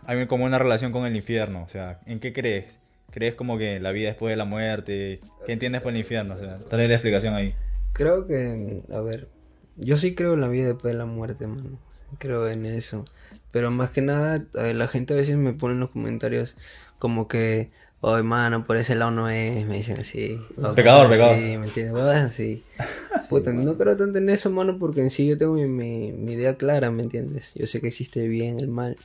[0.05, 1.63] hay como una relación con el infierno.
[1.63, 2.79] O sea, ¿en qué crees?
[3.09, 5.19] ¿Crees como que la vida después de la muerte?
[5.47, 6.35] ¿Qué entiendes por el infierno?
[6.35, 7.55] O sea, dale la explicación ahí.
[7.93, 9.29] Creo que, a ver,
[9.77, 11.79] yo sí creo en la vida después de la muerte, mano.
[12.19, 13.03] Creo en eso.
[13.51, 16.55] Pero más que nada, la gente a veces me pone en los comentarios
[16.99, 17.71] como que,
[18.07, 20.39] oye, mano, por ese lado no es, me dicen así.
[20.75, 21.35] Pecador, pecador.
[21.35, 21.95] así, ¿me entiendes?
[21.95, 22.63] Así.
[23.29, 26.33] Puta, no creo tanto en eso, mano, porque en sí yo tengo mi, mi, mi
[26.33, 27.51] idea clara, ¿me entiendes?
[27.55, 28.97] Yo sé que existe el bien, el mal.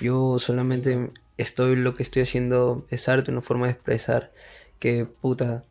[0.00, 4.32] Yo solamente estoy, lo que estoy haciendo es arte, una forma de expresar
[4.78, 5.64] que, puta,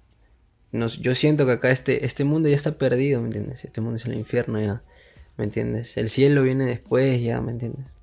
[0.71, 3.65] nos, yo siento que acá este, este mundo ya está perdido, ¿me entiendes?
[3.65, 4.83] Este mundo es el infierno ya,
[5.37, 5.97] ¿me entiendes?
[5.97, 7.95] El cielo viene después ya, ¿me entiendes?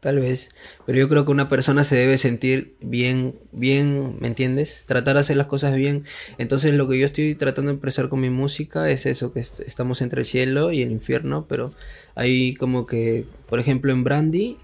[0.00, 0.48] Tal vez,
[0.86, 4.84] pero yo creo que una persona se debe sentir bien, bien, ¿me entiendes?
[4.86, 6.04] Tratar de hacer las cosas bien.
[6.36, 9.60] Entonces lo que yo estoy tratando de expresar con mi música es eso, que est-
[9.60, 11.72] estamos entre el cielo y el infierno, pero
[12.16, 14.58] hay como que, por ejemplo, en Brandy,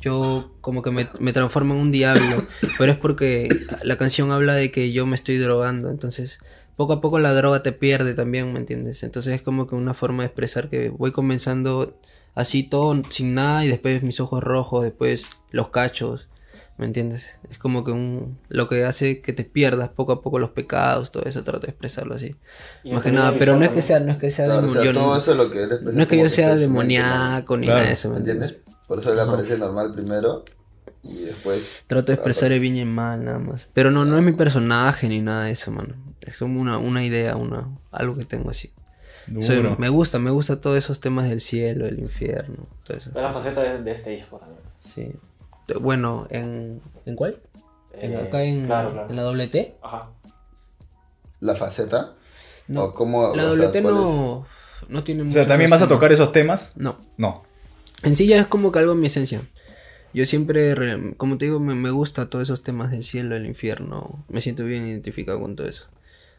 [0.00, 2.44] yo como que me, me transformo en un diablo,
[2.78, 3.48] pero es porque
[3.84, 6.40] la canción habla de que yo me estoy drogando, entonces
[6.76, 9.02] poco a poco la droga te pierde también, ¿me entiendes?
[9.02, 11.98] Entonces es como que una forma de expresar que voy comenzando
[12.34, 16.28] así todo sin nada y después mis ojos rojos, después los cachos,
[16.78, 17.38] ¿me entiendes?
[17.50, 21.12] Es como que un lo que hace que te pierdas poco a poco los pecados,
[21.12, 22.34] todo eso trato de expresarlo así.
[22.84, 24.80] Más que nada, pero no es que sea, no es que sea Claro, o sea,
[24.82, 27.66] demonio- todo eso es lo que él expresa no es que yo sea demoníaco ni
[27.66, 27.76] Claro.
[27.80, 28.60] nada de eso, ¿me ¿Me entiendes?
[28.88, 30.44] Por eso él aparece normal primero
[31.02, 31.84] y después...
[31.86, 33.66] Trato de expresar el bien y el mal, nada más.
[33.74, 35.94] Pero no, no es mi personaje ni nada de eso, mano.
[36.20, 38.70] Es como una, una idea, una, algo que tengo así.
[39.40, 43.10] Soy- me gusta, me gusta todos esos temas del cielo, del infierno, todo eso.
[43.10, 44.60] Es la faceta de, de este disco también.
[44.80, 45.12] Sí.
[45.66, 47.38] T- Bueno, ¿en, ¿en cuál?
[47.94, 49.10] En- Eh, acá en, claro, claro.
[49.10, 49.76] en la doble T.
[49.82, 50.08] Ajá.
[51.40, 52.14] ¿La faceta?
[52.68, 52.84] No.
[52.84, 54.46] ¿O cómo, La o doble sea, T no,
[54.88, 56.72] no tiene O sea, ¿también vas a tocar esos temas?
[56.76, 56.96] No.
[57.16, 57.44] No.
[58.04, 59.42] En sí ya es como que algo en mi esencia.
[60.14, 64.24] Yo siempre, re- como te digo, me, gusta todos esos temas del cielo, del infierno.
[64.28, 65.86] Me siento bien identificado con todo eso.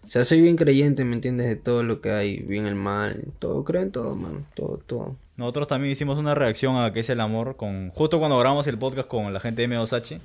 [0.05, 1.47] O sea, soy bien creyente, ¿me entiendes?
[1.47, 5.15] De todo lo que hay, bien el mal, todo, creo en todo, mano, todo, todo.
[5.37, 8.77] Nosotros también hicimos una reacción a qué es el amor con justo cuando grabamos el
[8.77, 10.19] podcast con la gente de M2H.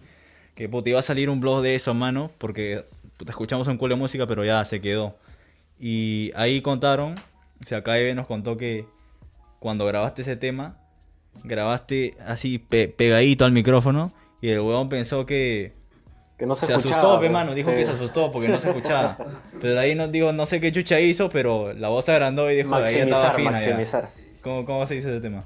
[0.54, 2.84] Que puta, iba a salir un blog de eso, mano, porque
[3.16, 5.14] puta, escuchamos un culo de música, pero ya se quedó.
[5.78, 8.84] Y ahí contaron, o sea, KV nos contó que
[9.60, 10.76] cuando grabaste ese tema,
[11.44, 15.72] grabaste así pe- pegadito al micrófono y el huevón pensó que
[16.38, 17.76] Que no se, se, escuchaba, asustó, pues, mano, dijo sí.
[17.76, 19.16] que se asustó porque no se escuchaba.
[19.60, 22.50] Pero de ahí nos dijo, no sé qué chucha hizo, pero la voz se agrandó
[22.50, 23.66] y dijo, ahí ya estaba Maximizar, fina ya.
[23.76, 24.08] maximizar.
[24.42, 25.44] ¿Cómo, ¿Cómo se hizo ese tema?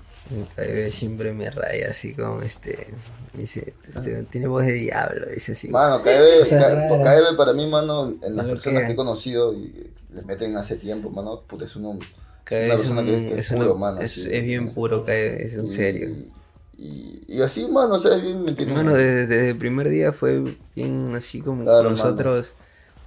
[0.91, 2.89] Siempre me raya así como este,
[3.35, 5.69] dice, este, tiene voz de diablo, dice así.
[5.69, 6.03] Mano.
[6.03, 10.57] KDB para mí, mano, en las Lo personas que- que he conocido y le meten
[10.57, 11.99] hace tiempo, mano, puta, es uno,
[12.45, 14.01] KBB una es, persona un- que, es, es una- puro, mano.
[14.01, 16.09] es- es bien puro KBB, es en Y- serio.
[16.79, 18.45] Y, y así, mano, o sea, es bien.
[18.73, 22.55] Bueno, desde, desde el primer día fue bien así como Claro, nosotros,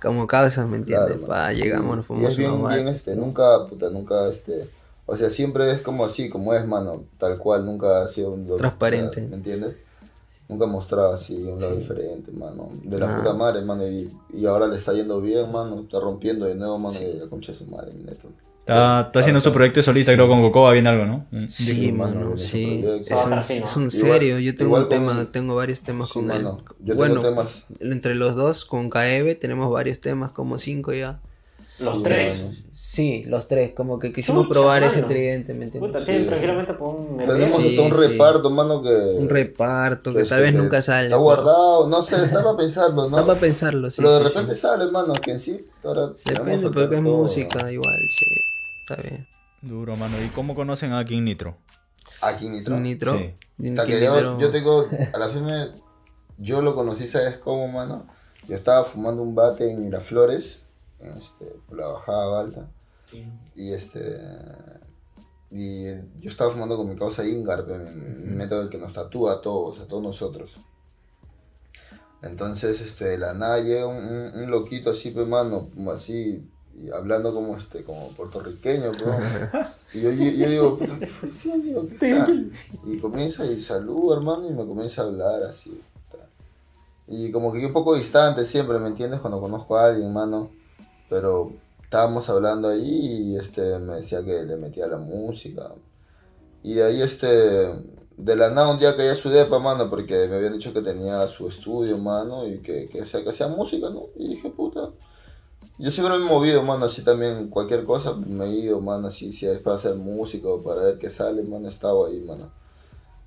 [0.01, 1.27] como causas, ¿me Claro, entiendes?
[1.27, 1.27] mano.
[1.27, 4.69] Pa, llegamos, Y- nos y fuimos es bien, a bien, este, nunca, puta, nunca, este,
[5.05, 8.47] o sea, siempre es como así, como es, mano, tal cual, nunca ha sido un...
[8.55, 9.21] Transparente.
[9.23, 9.75] ¿Me entiendes?
[10.47, 12.69] Nunca ha mostrado así un lado diferente, mano.
[12.83, 13.17] De la Ah.
[13.17, 16.77] puta madre, mano, y, y ahora le está yendo bien, mano, está rompiendo de nuevo,
[16.79, 18.29] mano, y la concha de su madre, mi neto.
[18.67, 21.27] Está, está haciendo su proyecto de solista, creo, con Cocoa, bien algo, ¿no?
[21.49, 22.83] Sí, mano, viene sí.
[23.07, 24.39] Es un, es un serio.
[24.39, 26.41] Yo tengo un con- tema, tengo varios temas Sí, con él.
[26.43, 27.47] mano, yo tengo bueno, temas.
[27.79, 31.19] entre los dos, con KEB, tenemos varios temas, como cinco ya.
[31.77, 32.43] Los Sí, tres.
[32.47, 32.57] mano.
[32.73, 35.91] Sí, los tres, como que quisimos Chucha, probar ese tridente, ¿me entiendes?
[35.91, 36.25] Puta, Sí, sí.
[36.25, 38.07] tranquilamente por un Tenemos Sí, hasta un sí.
[38.07, 38.89] reparto, mano, que...
[38.89, 41.03] Un reparto que que tal vez que nunca sale.
[41.07, 43.17] Está pero- guardado, no sé, estaba pensando, ¿no?
[43.17, 43.97] Está para pensarlo, sí.
[44.01, 44.61] Pero de sí, repente sí.
[44.61, 46.07] sale, mano, que en sí, ahora...
[46.07, 48.25] Depende, queremos porque es música, igual, sí.
[48.87, 49.27] Está bien.
[49.61, 50.21] Duro, mano.
[50.23, 51.57] ¿Y cómo conocen a King Nitro?
[52.21, 52.77] Aquí Nitro.
[52.77, 53.17] Nitro.
[53.17, 53.33] Sí.
[53.69, 55.69] Hasta Que que yo, Nitro- yo tengo, a la firme,
[56.37, 58.05] yo lo conocí, ¿sabes cómo, mano?
[58.47, 60.65] Yo estaba fumando un bate en Miraflores,
[60.99, 62.67] en este, por la bajada alta,
[63.55, 64.19] y este,
[65.49, 65.85] y
[66.19, 69.41] yo estaba fumando con mi causa Ingar, pe, mi método el que nos tatúa a
[69.41, 70.51] todos, a todos nosotros.
[72.21, 76.47] Entonces, este, de la nada llega un, un- un loquito así, pe, mano, como así,
[76.77, 79.05] y hablando como este, como puertorriqueño, pe,
[79.93, 81.31] y yo, yo, yo digo, puta, ¿qué fue?
[81.31, 82.33] Sí, digo, ¿qué está?
[82.85, 85.81] Y comienza y saludo, hermano, y me comienza a hablar así.
[87.07, 89.19] Y como que yo un poco distante siempre, ¿me entiendes?
[89.19, 90.49] Cuando conozco a alguien, mano.
[91.09, 95.71] Pero estábamos hablando ahí y este me decía que le metía la música.
[96.63, 97.27] Y de ahí este,
[98.17, 100.81] de la nada un día caí a su depa, mano, porque me habían dicho que
[100.81, 104.07] tenía su estudio, mano, y que, que, o sea, que hacía música, ¿no?
[104.15, 104.89] Y dije, puta.
[105.77, 109.33] Yo siempre me he movido, mano, así también, cualquier cosa me he ido, mano, así,
[109.33, 112.49] si es para hacer música o para ver qué sale, mano, estaba ahí, mano.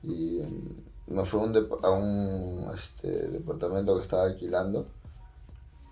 [0.03, 4.87] Y mm, me fue a un, a un este, departamento que estaba alquilando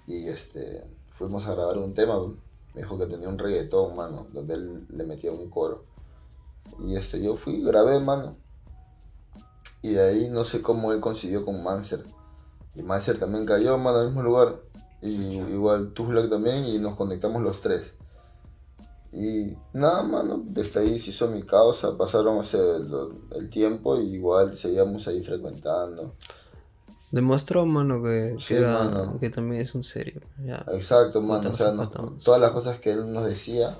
[0.06, 2.18] y este, fuimos a grabar un tema,
[2.74, 5.84] me dijo que tenía un reggaetón, mano, donde él le metía un coro.
[6.78, 8.36] Y este, yo fui, grabé, mano.
[9.82, 12.02] Y de ahí no sé cómo él consiguió con Manser.
[12.74, 14.60] Y Manser también cayó, mano, al mismo lugar.
[15.06, 17.94] Y igual Tuzlac también y nos conectamos los tres.
[19.12, 24.14] Y nada, mano, desde ahí se hizo mi causa, pasaron ese, lo- el tiempo y
[24.16, 26.12] igual seguíamos ahí frecuentando.
[27.10, 29.18] Demostró, mano, que, que Sí, era- mano.
[29.20, 30.20] que también es un serio.
[30.44, 30.64] Ya.
[30.72, 31.90] Exacto, mano, o sea, nos
[32.22, 33.78] todas las cosas que él nos decía,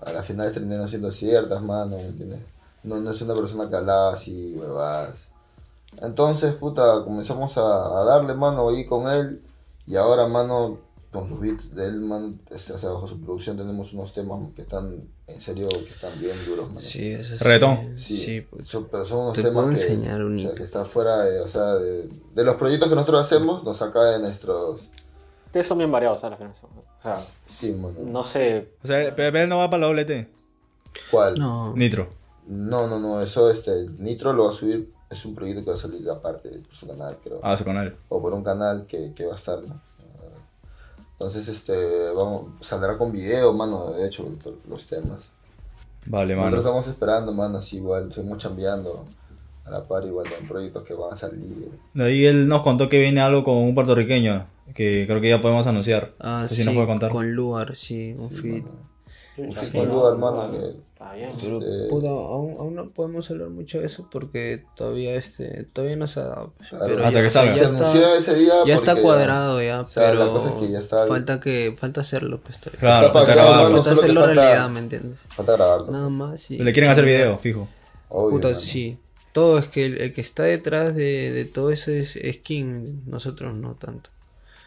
[0.00, 2.40] a la final terminaron siendo ciertas, mano, ¿me entiendes?
[2.84, 5.14] No, no es una persona que hablaba así, huevadas.
[6.00, 9.42] Entonces, puta, comenzamos a, a darle mano ahí con él
[9.86, 10.78] y ahora, mano,
[11.10, 14.40] con sus beats de él, man, este, o sea, bajo su producción tenemos unos temas
[14.56, 16.80] que están, en serio, que están bien duros, mano.
[16.80, 17.44] Sí, eso sí.
[17.44, 17.98] Reggaetón.
[17.98, 18.66] Sí, Sí, pues.
[18.66, 21.18] son- pero son unos Te temas puedo que, enseñar un o sea, que está fuera
[21.24, 24.80] de, o sea, de, de los proyectos que nosotros hacemos, nos saca de nuestros...
[25.46, 26.38] Ustedes son bien variados, ¿sabes?
[26.40, 27.16] O sea,
[27.46, 27.94] Sí, mano.
[28.06, 28.70] no sé.
[28.82, 30.28] O sea, Pepe no va para la WT.
[31.10, 31.38] ¿Cuál?
[31.38, 31.74] No.
[31.76, 32.08] Nitro.
[32.46, 35.76] No, no, no, eso, este, Nitro lo va a subir, es un proyecto que va
[35.76, 37.40] a salir aparte por su canal, creo.
[37.42, 37.96] Ah, su canal.
[38.08, 39.80] O por un canal que, que va a estar, ¿no?
[41.12, 45.28] Entonces, este, vamos, saldrá con video, mano, de hecho, por los temas.
[46.06, 46.56] Vale, Nosotros mano.
[46.62, 49.04] estamos esperando, mano, así igual, seguimos chambeando
[49.64, 51.70] a la par, igual, en proyectos que van a salir.
[51.94, 54.44] De ahí él nos contó que viene algo con un puertorriqueño,
[54.74, 56.12] que creo que ya podemos anunciar.
[56.18, 57.12] Ah, No sé sí, si nos puede contar.
[57.12, 58.62] con Luar, sí, un feed.
[58.64, 58.74] Chucha,
[59.36, 61.32] Sí, sí, saludo, no, hermano, no, que- Está bien.
[61.40, 65.96] Pero, Este- puta, aún, aún no podemos hablar mucho de eso porque todavía este todavía
[65.96, 66.52] no se ha dado.
[66.56, 66.68] pues.
[66.68, 67.54] Claro, pero hasta ya, que salga.
[67.56, 70.48] ya está, anunció ese día ya está porque cuadrado ya, o sea, pero la cosa
[70.50, 72.78] es que ya está- falta que falta hacerlo, pues todavía.
[72.80, 73.78] Claro, Está falta grabarlo.
[73.78, 73.90] mano.
[73.90, 75.20] hacerlo falta- realidad, ¿me entiendes?
[75.34, 75.90] Falta grabarlo.
[75.90, 76.50] Nada más.
[76.50, 77.68] y- Le quieren hacer video, fijo.
[78.10, 78.60] Obvio, Puta, mano.
[78.60, 78.98] sí.
[79.32, 83.00] Todo es que el, el que está detrás de, de todo eso es, es King,
[83.06, 84.10] nosotros no tanto.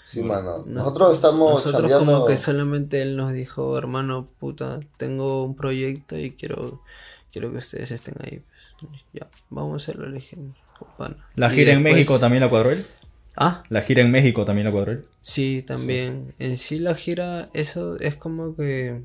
[0.05, 0.59] Sí, mano.
[0.59, 2.13] Nos- Nosotros estamos Nosotros chambeando...
[2.13, 6.81] como que solamente él nos dijo, hermano, puta, tengo un proyecto y quiero,
[7.31, 8.41] quiero que ustedes estén ahí.
[8.79, 10.37] Pues, ya, vamos a hacerlo, le dije,
[10.97, 11.17] pana.
[11.35, 12.85] La gira en México también la cuadró él.
[13.37, 15.05] Ah, La gira en México también la cuadró él.
[15.21, 16.33] sí, también.
[16.39, 19.01] En sí la gira, eso es como que...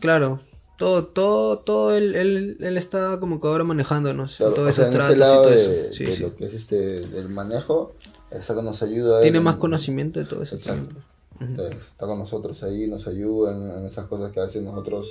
[0.00, 0.40] Claro,
[0.78, 4.36] todo, todo, todo él, él, él está como que ahora manejándonos.
[4.36, 5.92] Claro, todos sea, esos en tratos ese y lado todo de, eso.
[5.92, 6.22] Sí, de sí.
[6.22, 6.76] lo que es este
[7.08, 7.94] del manejo,
[8.30, 9.22] está que nos ayuda.
[9.22, 10.56] Tiene en- más conocimiento de todo eso.
[10.56, 10.94] Exacto.
[11.40, 15.06] Está con nosotros ahí, nos ayuda en, en esas cosas que a veces nosotros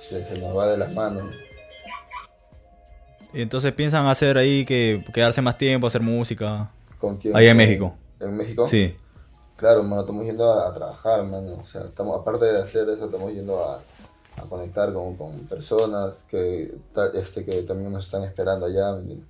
[0.00, 1.24] se, se nos va de las manos.
[3.34, 6.70] Y entonces piensan hacer ahí que quedarse más tiempo, hacer música.
[6.98, 7.36] ¿Con quién?
[7.36, 7.94] Ahí en Con- México.
[8.20, 8.68] ¿En México?
[8.68, 8.94] Sí.
[9.56, 11.58] Claro, mano, estamos yendo a, a trabajar, mano.
[11.62, 13.80] O sea, estamos, aparte de hacer eso, estamos yendo a,
[14.36, 18.92] a conectar con, con personas que, ta- este, que también nos están esperando allá.
[18.94, 19.26] ¿me entiendes?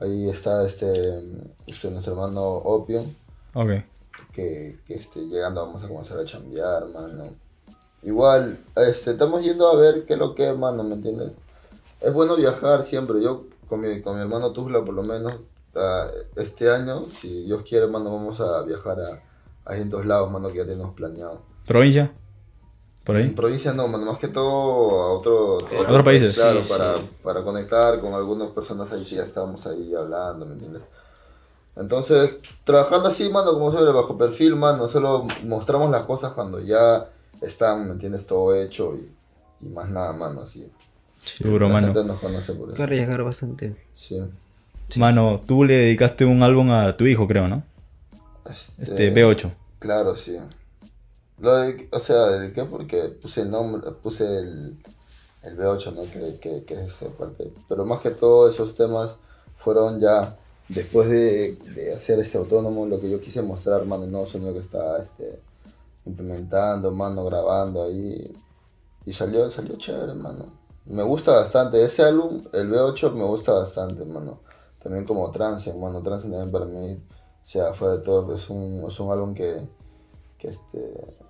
[0.00, 1.22] Ahí está este,
[1.66, 3.14] este nuestro hermano Opium,
[3.54, 3.70] Ok.
[4.32, 7.24] que, que este, llegando vamos a comenzar a chambear, mano.
[8.02, 11.32] Igual, este, estamos yendo a ver qué es lo que es, mano, ¿me entiendes?
[12.00, 13.22] Es bueno viajar siempre.
[13.22, 15.40] Yo con mi, con mi hermano Tuzla, por lo menos,
[15.74, 19.22] ah, este año, si Dios quiere, mano, vamos a viajar a,
[19.64, 21.40] a distintos lados, mano, que ya tenemos planeado.
[21.66, 22.12] ¿Provincia?
[23.06, 23.30] ¿Por En ahí?
[23.30, 26.34] provincia no, mano, más que todo a otro, ¿Otros países?
[26.34, 27.08] Claro, Sí, para, sí.
[27.22, 30.82] para conectar con algunas personas ahí que ya estábamos ahí hablando, ¿me entiendes?
[31.76, 37.06] Entonces, trabajando así, mano, como siempre, bajo perfil, mano, solo mostramos las cosas cuando ya
[37.42, 38.26] están, ¿me entiendes?
[38.26, 40.66] Todo hecho y, y más nada, mano, así.
[41.40, 41.86] Duro, La mano.
[41.88, 42.82] gente nos conoce por eso.
[42.82, 43.76] arriesgar bastante.
[43.94, 44.20] Sí.
[44.96, 47.62] Mano, tú le dedicaste un álbum a tu hijo, creo, ¿no?
[48.78, 49.52] Este, B8.
[49.80, 50.38] Claro, sí.
[51.38, 54.78] Lo de, o sea, dediqué porque puse el nombre, puse el,
[55.42, 56.02] el B8, ¿no?
[56.10, 57.52] Que, que, que parte.
[57.68, 59.16] Pero más que todo esos temas
[59.56, 60.36] fueron ya
[60.68, 64.52] después de, de hacer este autónomo, lo que yo quise mostrar, mano, el nuevo sonido
[64.52, 65.40] que estaba este,
[66.06, 68.32] implementando, mano, grabando ahí.
[69.04, 70.46] Y salió, salió chévere, mano.
[70.86, 71.84] Me gusta bastante.
[71.84, 74.40] Ese álbum, el B8, me gusta bastante, mano.
[74.82, 76.02] También como Trance, mano.
[76.02, 77.00] Trance también para mí,
[77.44, 79.68] o sea, fue de todo, es un, es un álbum que,
[80.38, 81.25] que este...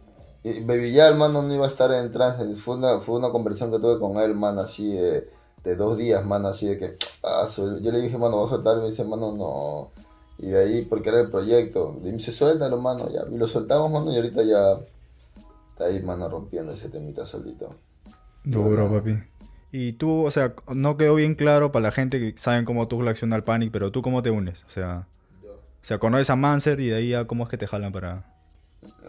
[0.47, 2.45] Y Baby Yal, mano, no iba a estar en trance.
[2.55, 5.29] Fue una, fue una conversación que tuve con él, mano, así de,
[5.65, 6.97] de dos días, mano, así de que...
[7.25, 8.79] ah, yo le dije, mano, vamos a soltar.
[8.79, 9.91] Me dice, mano, no.
[10.39, 11.97] Y de ahí, porque era el proyecto.
[12.01, 13.23] Y me dice, suéltalo, mano, ya.
[13.29, 14.79] Y lo soltamos, mano, y ahorita ya...
[15.73, 17.75] Está ahí, mano, rompiendo ese temita solito.
[18.45, 19.19] Duro, papi.
[19.73, 23.03] Y tú, o sea, no quedó bien claro para la gente que saben cómo tú
[23.03, 25.09] reaccionas al Panic, pero tú cómo te unes, o sea,
[25.43, 28.36] o sea, conoces a Manser y de ahí a cómo es que te jalan para...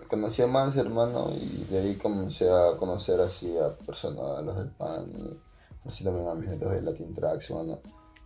[0.08, 4.56] Conocí a Mans, hermano, y de ahí comencé a conocer así a personas, a los
[4.56, 5.38] del PAN, y
[5.84, 7.80] conocí también a mis netos de Latin Tracks, mano.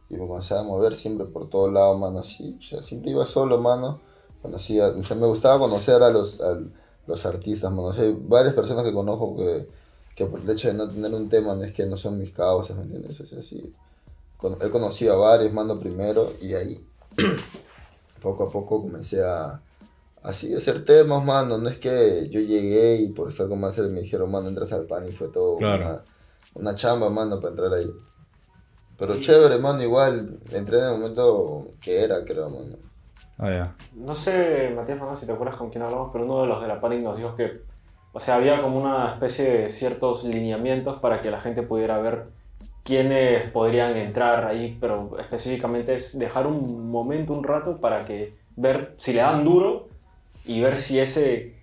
[0.10, 2.58] Y me comencé a mover siempre por todos lados, mano, así.
[2.60, 4.02] O sea, siempre iba solo, mano.
[4.42, 6.60] Conocía, o sea, me gustaba conocer a los, a
[7.08, 7.86] los artistas, mano.
[7.86, 9.68] O sea, hay varias personas que conozco que,
[10.16, 12.32] que por el hecho de no tener un tema no es que no son mis
[12.32, 13.20] causas, ¿me entiendes?
[13.22, 13.40] O sea,
[14.62, 16.88] he conocido a varios, mano, primero, y de ahí,
[18.22, 19.62] poco a poco comencé a
[20.24, 21.58] así hacer temas, mano.
[21.58, 24.86] No es que yo llegué y por estar con Manser me dijeron, mano, entras al
[24.86, 25.84] pan y fue todo Claro.
[25.86, 26.02] una,
[26.56, 27.92] una chamba, mano, para entrar ahí.
[28.98, 32.76] Pero chévere, mano, igual entré en el momento que era, creo, mano.
[33.40, 33.74] Ah.
[33.96, 36.68] No sé, Matías Manuel, si te acuerdas con quién hablamos, pero uno de los de
[36.68, 37.62] la Panic nos dijo que,
[38.14, 42.26] o sea, había como una especie de ciertos lineamientos para que la gente pudiera ver
[42.84, 48.94] quiénes podrían entrar ahí, pero específicamente es dejar un momento, un rato, para que ver
[49.00, 49.88] si le dan duro
[50.52, 51.54] y ver si ese,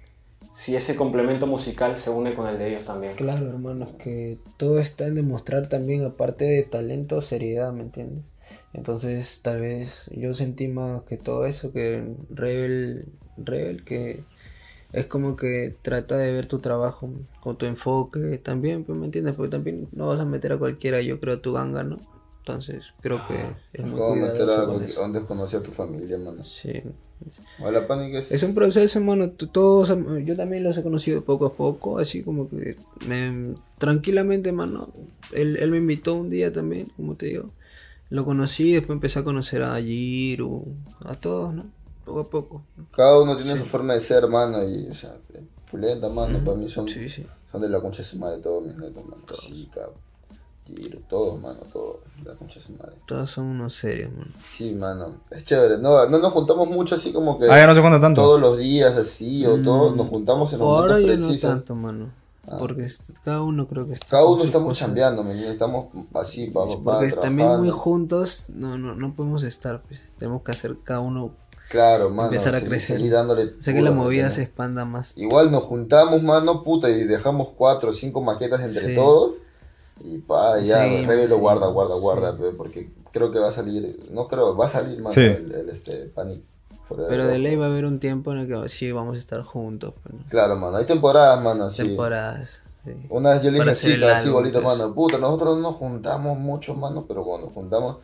[0.51, 3.15] si ese complemento musical se une con el de ellos también.
[3.17, 8.33] Claro, hermano, es que todo está en demostrar también, aparte de talento, seriedad, ¿me entiendes?
[8.73, 14.23] Entonces, tal vez yo sentí más que todo eso, que Rebel, Rebel, que
[14.93, 19.35] es como que trata de ver tu trabajo con tu enfoque también, pues, ¿me entiendes?
[19.35, 21.99] Porque también no vas a meter a cualquiera, yo creo, a tu ganga, ¿no?
[22.49, 26.45] Entonces, creo que es muy ¿Cómo meter a a tu familia, mano?
[26.45, 26.73] Sí.
[27.61, 28.33] Hola, Panic es...
[28.33, 29.31] Es un proceso, hermano.
[29.33, 29.93] tú- Todos,
[30.25, 34.89] yo también los he conocido poco a poco, así como que me- tranquilamente, hermano.
[35.33, 37.51] Él, él me invitó un día también, como te digo.
[38.09, 40.65] Lo conocí, después empecé a conocer a Giru,
[41.05, 41.67] a todos, ¿no?
[42.07, 42.63] Poco a poco.
[42.93, 45.15] Cada uno tiene su forma de ser, mano, y, o sea,
[45.71, 47.27] pulenta, mano, para mí son, Sí, sí.
[47.53, 49.23] son de la concha de su madre todos mis netos, mano.
[49.35, 49.91] Chica,
[51.09, 52.97] Todos, mano, todos, la concha su madre.
[53.07, 54.31] Todos son unos serios, mano.
[54.57, 55.79] Sí, mano, es chévere.
[55.79, 58.21] No, no nos juntamos mucho así como que Ah, ya no se cuenta tanto.
[58.21, 61.41] todos los días así o todos nos juntamos en los ahora ya no precisos.
[61.41, 62.11] tanto, mano.
[62.59, 64.07] Porque est- cada uno creo que está.
[64.09, 65.23] Cada uno estamos chambeando.
[65.31, 70.01] Estamos así, para, Porque también muy juntos, no, no, no podemos estar, pues.
[70.19, 71.31] Tenemos que hacer cada uno.
[71.71, 72.29] Claro, mano.
[72.31, 72.97] empezar a crecer.
[72.97, 75.13] seguir dándole Sé que la ¿me movida se expanda más.
[75.19, 78.95] Igual nos juntamos, mano, puta, y dejamos cuatro o cinco maquetas entre Sí.
[78.95, 79.35] todos.
[80.05, 82.01] Y pa, ya, Sí, Rebe lo sí, guarda, guarda, sí.
[82.01, 85.21] guarda, pe, porque creo que va a salir, no creo, va a salir, mano, Sí.
[85.23, 86.43] el, el, este, Panic.
[86.89, 89.43] Pero de ley va a haber un tiempo en el que sí vamos a estar
[89.43, 89.93] juntos.
[90.03, 90.15] pues.
[90.31, 91.87] Claro, mano, hay temporadas, mano, sí.
[91.87, 92.63] Temporadas.
[92.85, 92.93] sí.
[93.11, 93.71] Una vez yo le dije
[94.07, 94.79] así, bolito, pues.
[94.79, 97.97] mano, puta, nosotros no nos juntamos mucho, mano, pero cuando nos juntamos,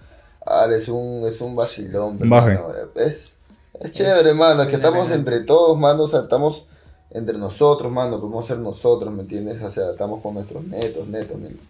[0.46, 2.54] ah, es un, es un vacilón, pero, Baje.
[2.54, 3.37] mano, es,
[3.80, 6.66] es chévere, mano, es que estamos entre todos, mano, o sea, estamos
[7.11, 9.62] entre nosotros, mano, podemos ser nosotros, ¿me entiendes?
[9.62, 11.68] O sea, estamos con nuestros netos, netos, ¿me entiendes?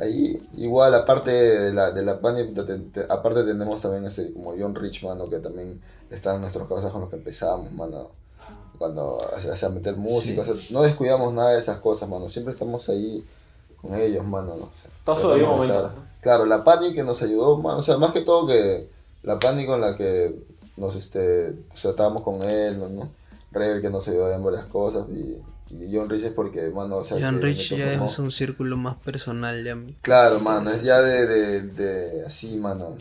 [0.00, 4.54] Ahí, igual, aparte de la, de la Panic, te- te- aparte tenemos también este, como
[4.58, 8.08] John Rich, mano, que también está en nuestros causas con los que empezamos, mano.
[8.78, 12.30] Cuando o sea, meter música, o sea, no descuidamos nada de esas cosas, mano.
[12.30, 13.22] Siempre estamos ahí
[13.82, 14.56] con ellos, mano.
[14.56, 14.68] ¿no?
[15.04, 15.74] Todo su momento.
[16.22, 17.80] Claro, la Panic que nos ayudó, mano.
[17.80, 18.88] O sea, más que todo que
[19.22, 20.34] la Panic con la que
[20.78, 22.88] nos, este, o sea, estábamos con él, ¿no?
[22.88, 23.08] ¿no?
[23.52, 25.42] Rebel que nos ayudó en varias cosas y
[25.92, 29.64] John Rich es porque, mano, o sea, John Rich ya es un círculo más personal.
[29.64, 32.96] Ya, Claro, mano, es ya de, de, de así, mano.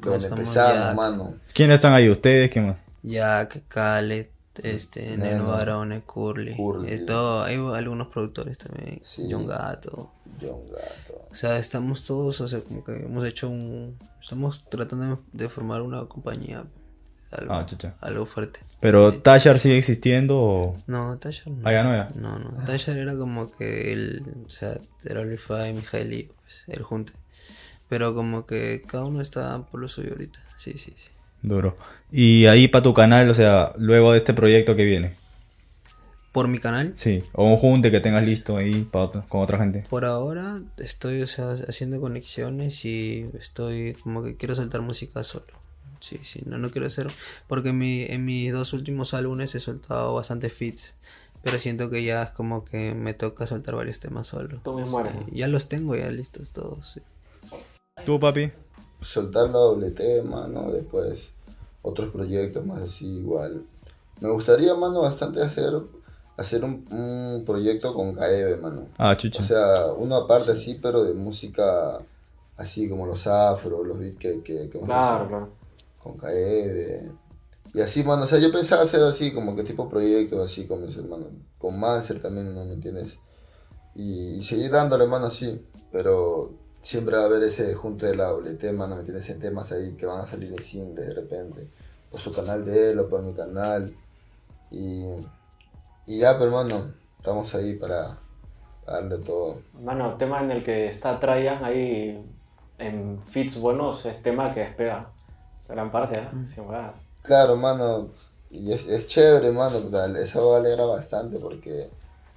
[0.00, 1.34] Donde estamos empezamos, ya- mano.
[1.54, 2.08] ¿Quiénes están ahí?
[2.10, 2.50] ¿Ustedes?
[2.50, 2.76] ¿Qué más?
[3.02, 4.26] Jack, Khaled,
[4.62, 6.54] este, Neno, Neno Barone, Curly.
[6.56, 7.06] Curly.
[7.06, 9.00] todo, hay algunos productores también.
[9.04, 9.28] Sí.
[9.30, 10.10] John Gato.
[10.40, 11.26] John Gato.
[11.30, 13.96] O sea, estamos todos, o sea, como que hemos hecho un...
[14.20, 16.64] Estamos tratando de formar una compañía.
[17.32, 17.94] Algo, Ah, chucha.
[18.00, 18.60] algo fuerte.
[18.80, 20.76] ¿Pero Tashar sigue existiendo o...?
[20.86, 21.66] No, Tashar no.
[21.66, 22.08] Ah, ya no, ya.
[22.14, 22.64] No, no.
[22.64, 27.12] Tashar era como que él, o sea, era Olify, Mijael y pues, el junte.
[27.88, 30.40] Pero como que cada uno está por lo suyo ahorita.
[30.58, 31.08] Sí, sí, sí.
[31.42, 31.76] Duro.
[32.10, 35.16] Y ahí para tu canal, o sea, luego de este proyecto que viene.
[36.32, 36.94] por mi canal.
[36.96, 39.84] Sí, o un junte que tengas listo ahí para otro- con otra gente.
[39.90, 45.44] Por ahora estoy o sea, haciendo conexiones y estoy como que quiero soltar música solo.
[46.02, 47.10] Sí, sí, no, no quiero hacer...
[47.46, 50.96] Porque en, mi, en mis dos últimos álbumes he soltado bastante feats.
[51.42, 54.60] Pero siento que ya es como que me toca soltar varios temas solo.
[54.64, 55.26] ¿no?
[55.32, 56.92] Ya los tengo ya listos todos.
[56.94, 57.00] sí.
[58.04, 58.50] ¿Tú, papi?
[59.02, 61.28] soltar la doble T, mano, después
[61.82, 63.62] otros proyectos más así igual.
[64.20, 65.72] Me gustaría, mano, bastante hacer
[66.36, 68.86] hacer un, un proyecto con Kaebe, mano.
[68.98, 69.42] Ah, chucha.
[69.42, 72.00] O sea, uno aparte así, pero de música
[72.56, 75.48] así como los afro, los beats que, que, que hemos Claro, claro.
[76.02, 77.10] Con Kaebe.
[77.74, 80.84] Y así, mano, o sea, yo pensaba hacer así, como que tipo proyectos así con
[80.84, 81.28] mis hermanos.
[81.58, 83.18] Con Manser también, ¿no me entiendes?
[83.94, 85.66] Y, y seguir dándole, mano, así.
[85.90, 89.30] Pero siempre va a haber ese junte de la tema, ¿no me entiendes?
[89.30, 91.68] En temas ahí que van a salir de single de repente.
[92.10, 93.94] Por su canal de él o por mi canal.
[94.70, 95.06] Y,
[96.06, 98.18] y ya, pero hermano, estamos ahí para
[98.86, 99.62] darle todo.
[99.80, 102.22] Mano, tema en el que está Traian ahí
[102.78, 105.10] en fits buenos es tema que despega.
[105.72, 106.28] Gran parte, ¿eh?
[106.46, 107.00] Sin huevadas.
[107.22, 108.10] Claro, mano,
[108.50, 109.78] y es, es chévere, mano,
[110.18, 111.90] eso alegra bastante porque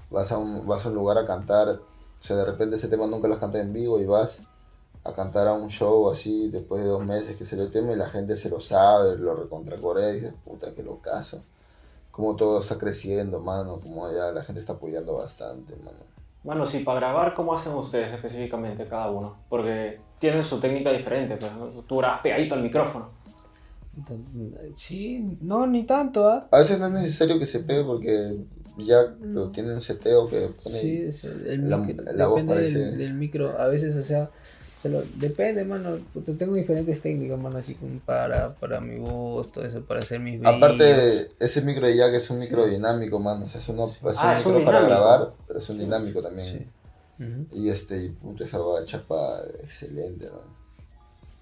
[0.10, 3.08] vas a, un, vas a un lugar a cantar, o sea, de repente ese tema
[3.08, 4.44] nunca lo has cantado en vivo y vas
[5.04, 7.98] a cantar a un show así después de dos meses que salió el tema y
[7.98, 11.42] la gente se lo sabe, lo recontracorea y dices, puta, que lo caso.
[12.12, 15.98] Como todo está creciendo, mano, como ya la gente está apoyando bastante, mano.
[16.44, 19.36] Bueno, sí, para grabar, ¿cómo hacen ustedes específicamente cada uno?
[19.50, 21.66] Porque tienen su técnica diferente, pues, ¿no?
[21.82, 23.10] Tú grabas pegadito al micrófono.
[24.76, 26.48] Sí, no, ni tanto, ¿ah?
[26.52, 28.38] A veces no es necesario que se pegue porque
[28.78, 32.78] ya lo tienen seteo que pone Sí, es el, la- micro- la voz depende parece-
[32.80, 33.60] del, del micro.
[33.60, 34.30] A veces, o sea,
[34.78, 35.98] se lo- depende, mano.
[36.38, 40.40] Tengo diferentes técnicas, mano, así como para, para mi voz, todo eso, para hacer mis
[40.40, 40.56] videos.
[40.56, 43.46] Aparte, ese micro de Jack es un micro dinámico, mano.
[43.46, 45.80] O sea, es, uno, es Ah, un es un micro para grabar, pero es un
[45.80, 46.70] dinámico también.
[47.18, 47.26] Sí.
[47.54, 50.65] Y este, y puta, esa va chapa excelente, mano.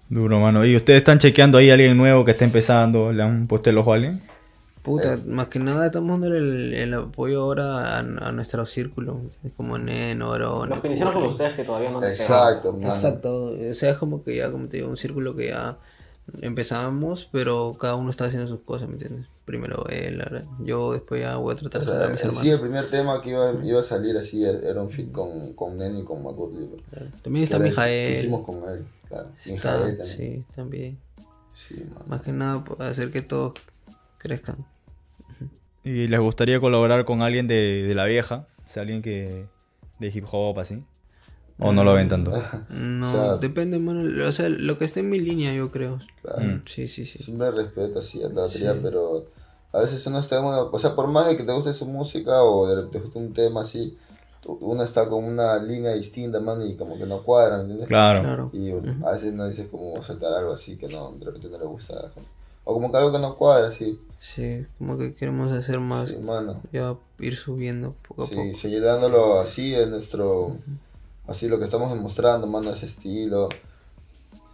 [0.08, 0.64] Duro, mano.
[0.64, 3.12] ¿Y ustedes están chequeando ahí a alguien nuevo que está empezando?
[3.12, 4.20] ¿Le han puesto el ojo a alguien?
[4.82, 9.18] Puta, más que nada estamos dando el, el apoyo ahora a, a nuestro círculo,
[9.56, 12.04] como Neno, Aaron, Los que iniciaron con ustedes que todavía no han.
[12.04, 12.88] Exacto, mano.
[12.92, 15.78] Exacto, o sea, es como que ya, como te digo, un círculo que ya
[16.42, 19.26] empezamos, pero cada uno está haciendo sus cosas, ¿me entiendes?
[19.46, 22.20] Primero él, ahora yo, después ya voy a tratar O de sea, jalar a mis
[22.20, 22.42] hermanos.
[22.42, 25.76] sí, el primer tema que iba, iba a salir así era un fit con, con
[25.76, 26.68] Nene y con Makurli.
[27.22, 28.12] También está Mijael.
[28.18, 28.84] Hicimos con él,
[29.14, 29.30] claro.
[29.44, 30.06] Está, Mijael también.
[30.16, 30.98] sí, también.
[31.54, 31.84] Sí.
[32.06, 33.54] Más que nada para hacer que todos
[34.18, 34.66] crezcan.
[35.84, 38.46] ¿Y les gustaría colaborar con alguien de, de la vieja?
[38.68, 39.46] O sea, alguien que
[39.98, 40.82] de hip hop así.
[41.58, 42.32] ¿O no lo ven tanto?
[42.70, 44.26] No, O sea- depende, mano.
[44.26, 45.98] O sea, lo que esté en mi línea, yo creo.
[46.22, 46.42] Claro.
[46.42, 46.62] Mm.
[46.66, 47.22] Sí, sí, sí.
[47.22, 48.80] Siempre respeto así a la batería, Sí.
[48.82, 49.26] pero
[49.72, 51.86] a veces uno está en una, o sea, por más de que te guste su
[51.86, 53.96] música o de repente te guste un tema así,
[54.46, 57.88] uno está con una línea distinta, mano, y como que no cuadra, ¿me entiendes?
[57.88, 58.22] Claro.
[58.22, 58.50] Claro.
[58.52, 61.64] Y a veces no dices como saltar algo así que no, de repente no le
[61.64, 62.10] gusta.
[62.64, 63.98] O como que algo que no cuadra, sí.
[64.18, 66.10] Sí, como que queremos hacer más.
[66.10, 66.60] Sí, mano.
[66.72, 68.58] Ya ir subiendo poco a Sí, poco.
[68.58, 70.56] seguir dándolo así en nuestro,
[71.26, 73.48] así lo que estamos demostrando, mano, ese estilo.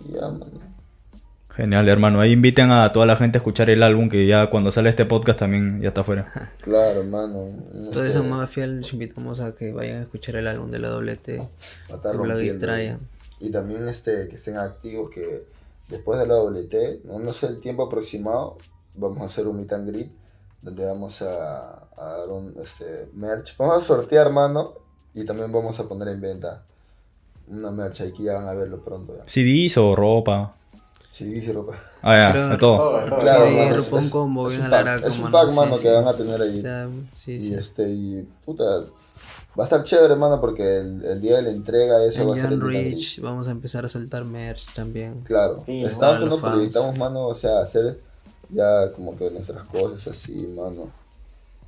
[0.04, 0.46] Y ya, mano.
[1.60, 2.20] Genial, hermano.
[2.20, 5.04] Ahí inviten a toda la gente a escuchar el álbum que ya cuando sale este
[5.04, 6.50] podcast también ya está afuera.
[6.62, 7.48] Claro, mano.
[7.92, 10.88] Toda Este, esa mafia les invitamos a que vayan a escuchar el álbum de la
[10.88, 11.36] doble T.
[11.36, 11.44] va
[11.90, 12.98] a estar de Black
[13.40, 15.44] y también este, que estén activos, que
[15.88, 18.56] después de la WT, no, no sé el tiempo aproximado,
[18.94, 20.10] vamos a hacer un meet and greet,
[20.62, 23.54] donde vamos a, a dar un este, merch.
[23.58, 24.74] Vamos a sortear, mano,
[25.12, 26.64] y también vamos a poner en venta
[27.48, 29.14] una merch ahí que ya van a verlo pronto.
[29.16, 29.24] Ya.
[29.26, 30.52] CDs o ropa.
[31.20, 31.74] Sí, dice ropa.
[32.02, 32.76] Ah, ya, Creo- de todo.
[32.76, 33.18] Todo, todo.
[33.18, 35.76] Claro, sí, mano, ropa un es- combo es bien Es un mano, pack, sí, mano,
[35.76, 35.82] sí.
[35.82, 36.58] que van a tener ahí.
[36.58, 37.54] O sea, sí, Y sí.
[37.54, 42.02] este, y puta, va a estar chévere, mano, porque el, el día de la entrega,
[42.04, 42.58] eso va a ser.
[42.58, 45.20] Rich vamos a empezar a soltar merch también.
[45.24, 46.54] Claro, Sí, estamos fans.
[46.54, 48.00] proyectamos, mano, o sea, hacer
[48.48, 50.88] ya como que nuestras cosas así, mano.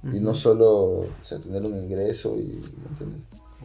[0.04, 2.58] Y no solo, o sea, tener un ingreso y,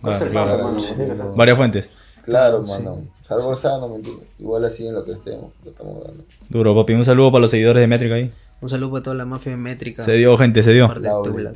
[0.04, 0.64] Hacer claro.
[0.64, 1.34] mano.
[1.36, 1.90] Varias fuentes.
[2.28, 3.02] Claro, Claro, mano.
[3.30, 4.28] Algo sano, ¿me entiendes?
[4.38, 6.24] Igual así en lo que estemos, lo estamos dando.
[6.50, 6.94] Duro, papi.
[6.94, 8.32] Un saludo para los seguidores de Métrica ahí.
[8.60, 10.04] Un saludo para toda la mafia métrica.
[10.04, 10.88] Se dio, gente, se dio.
[10.88, 11.54] De La.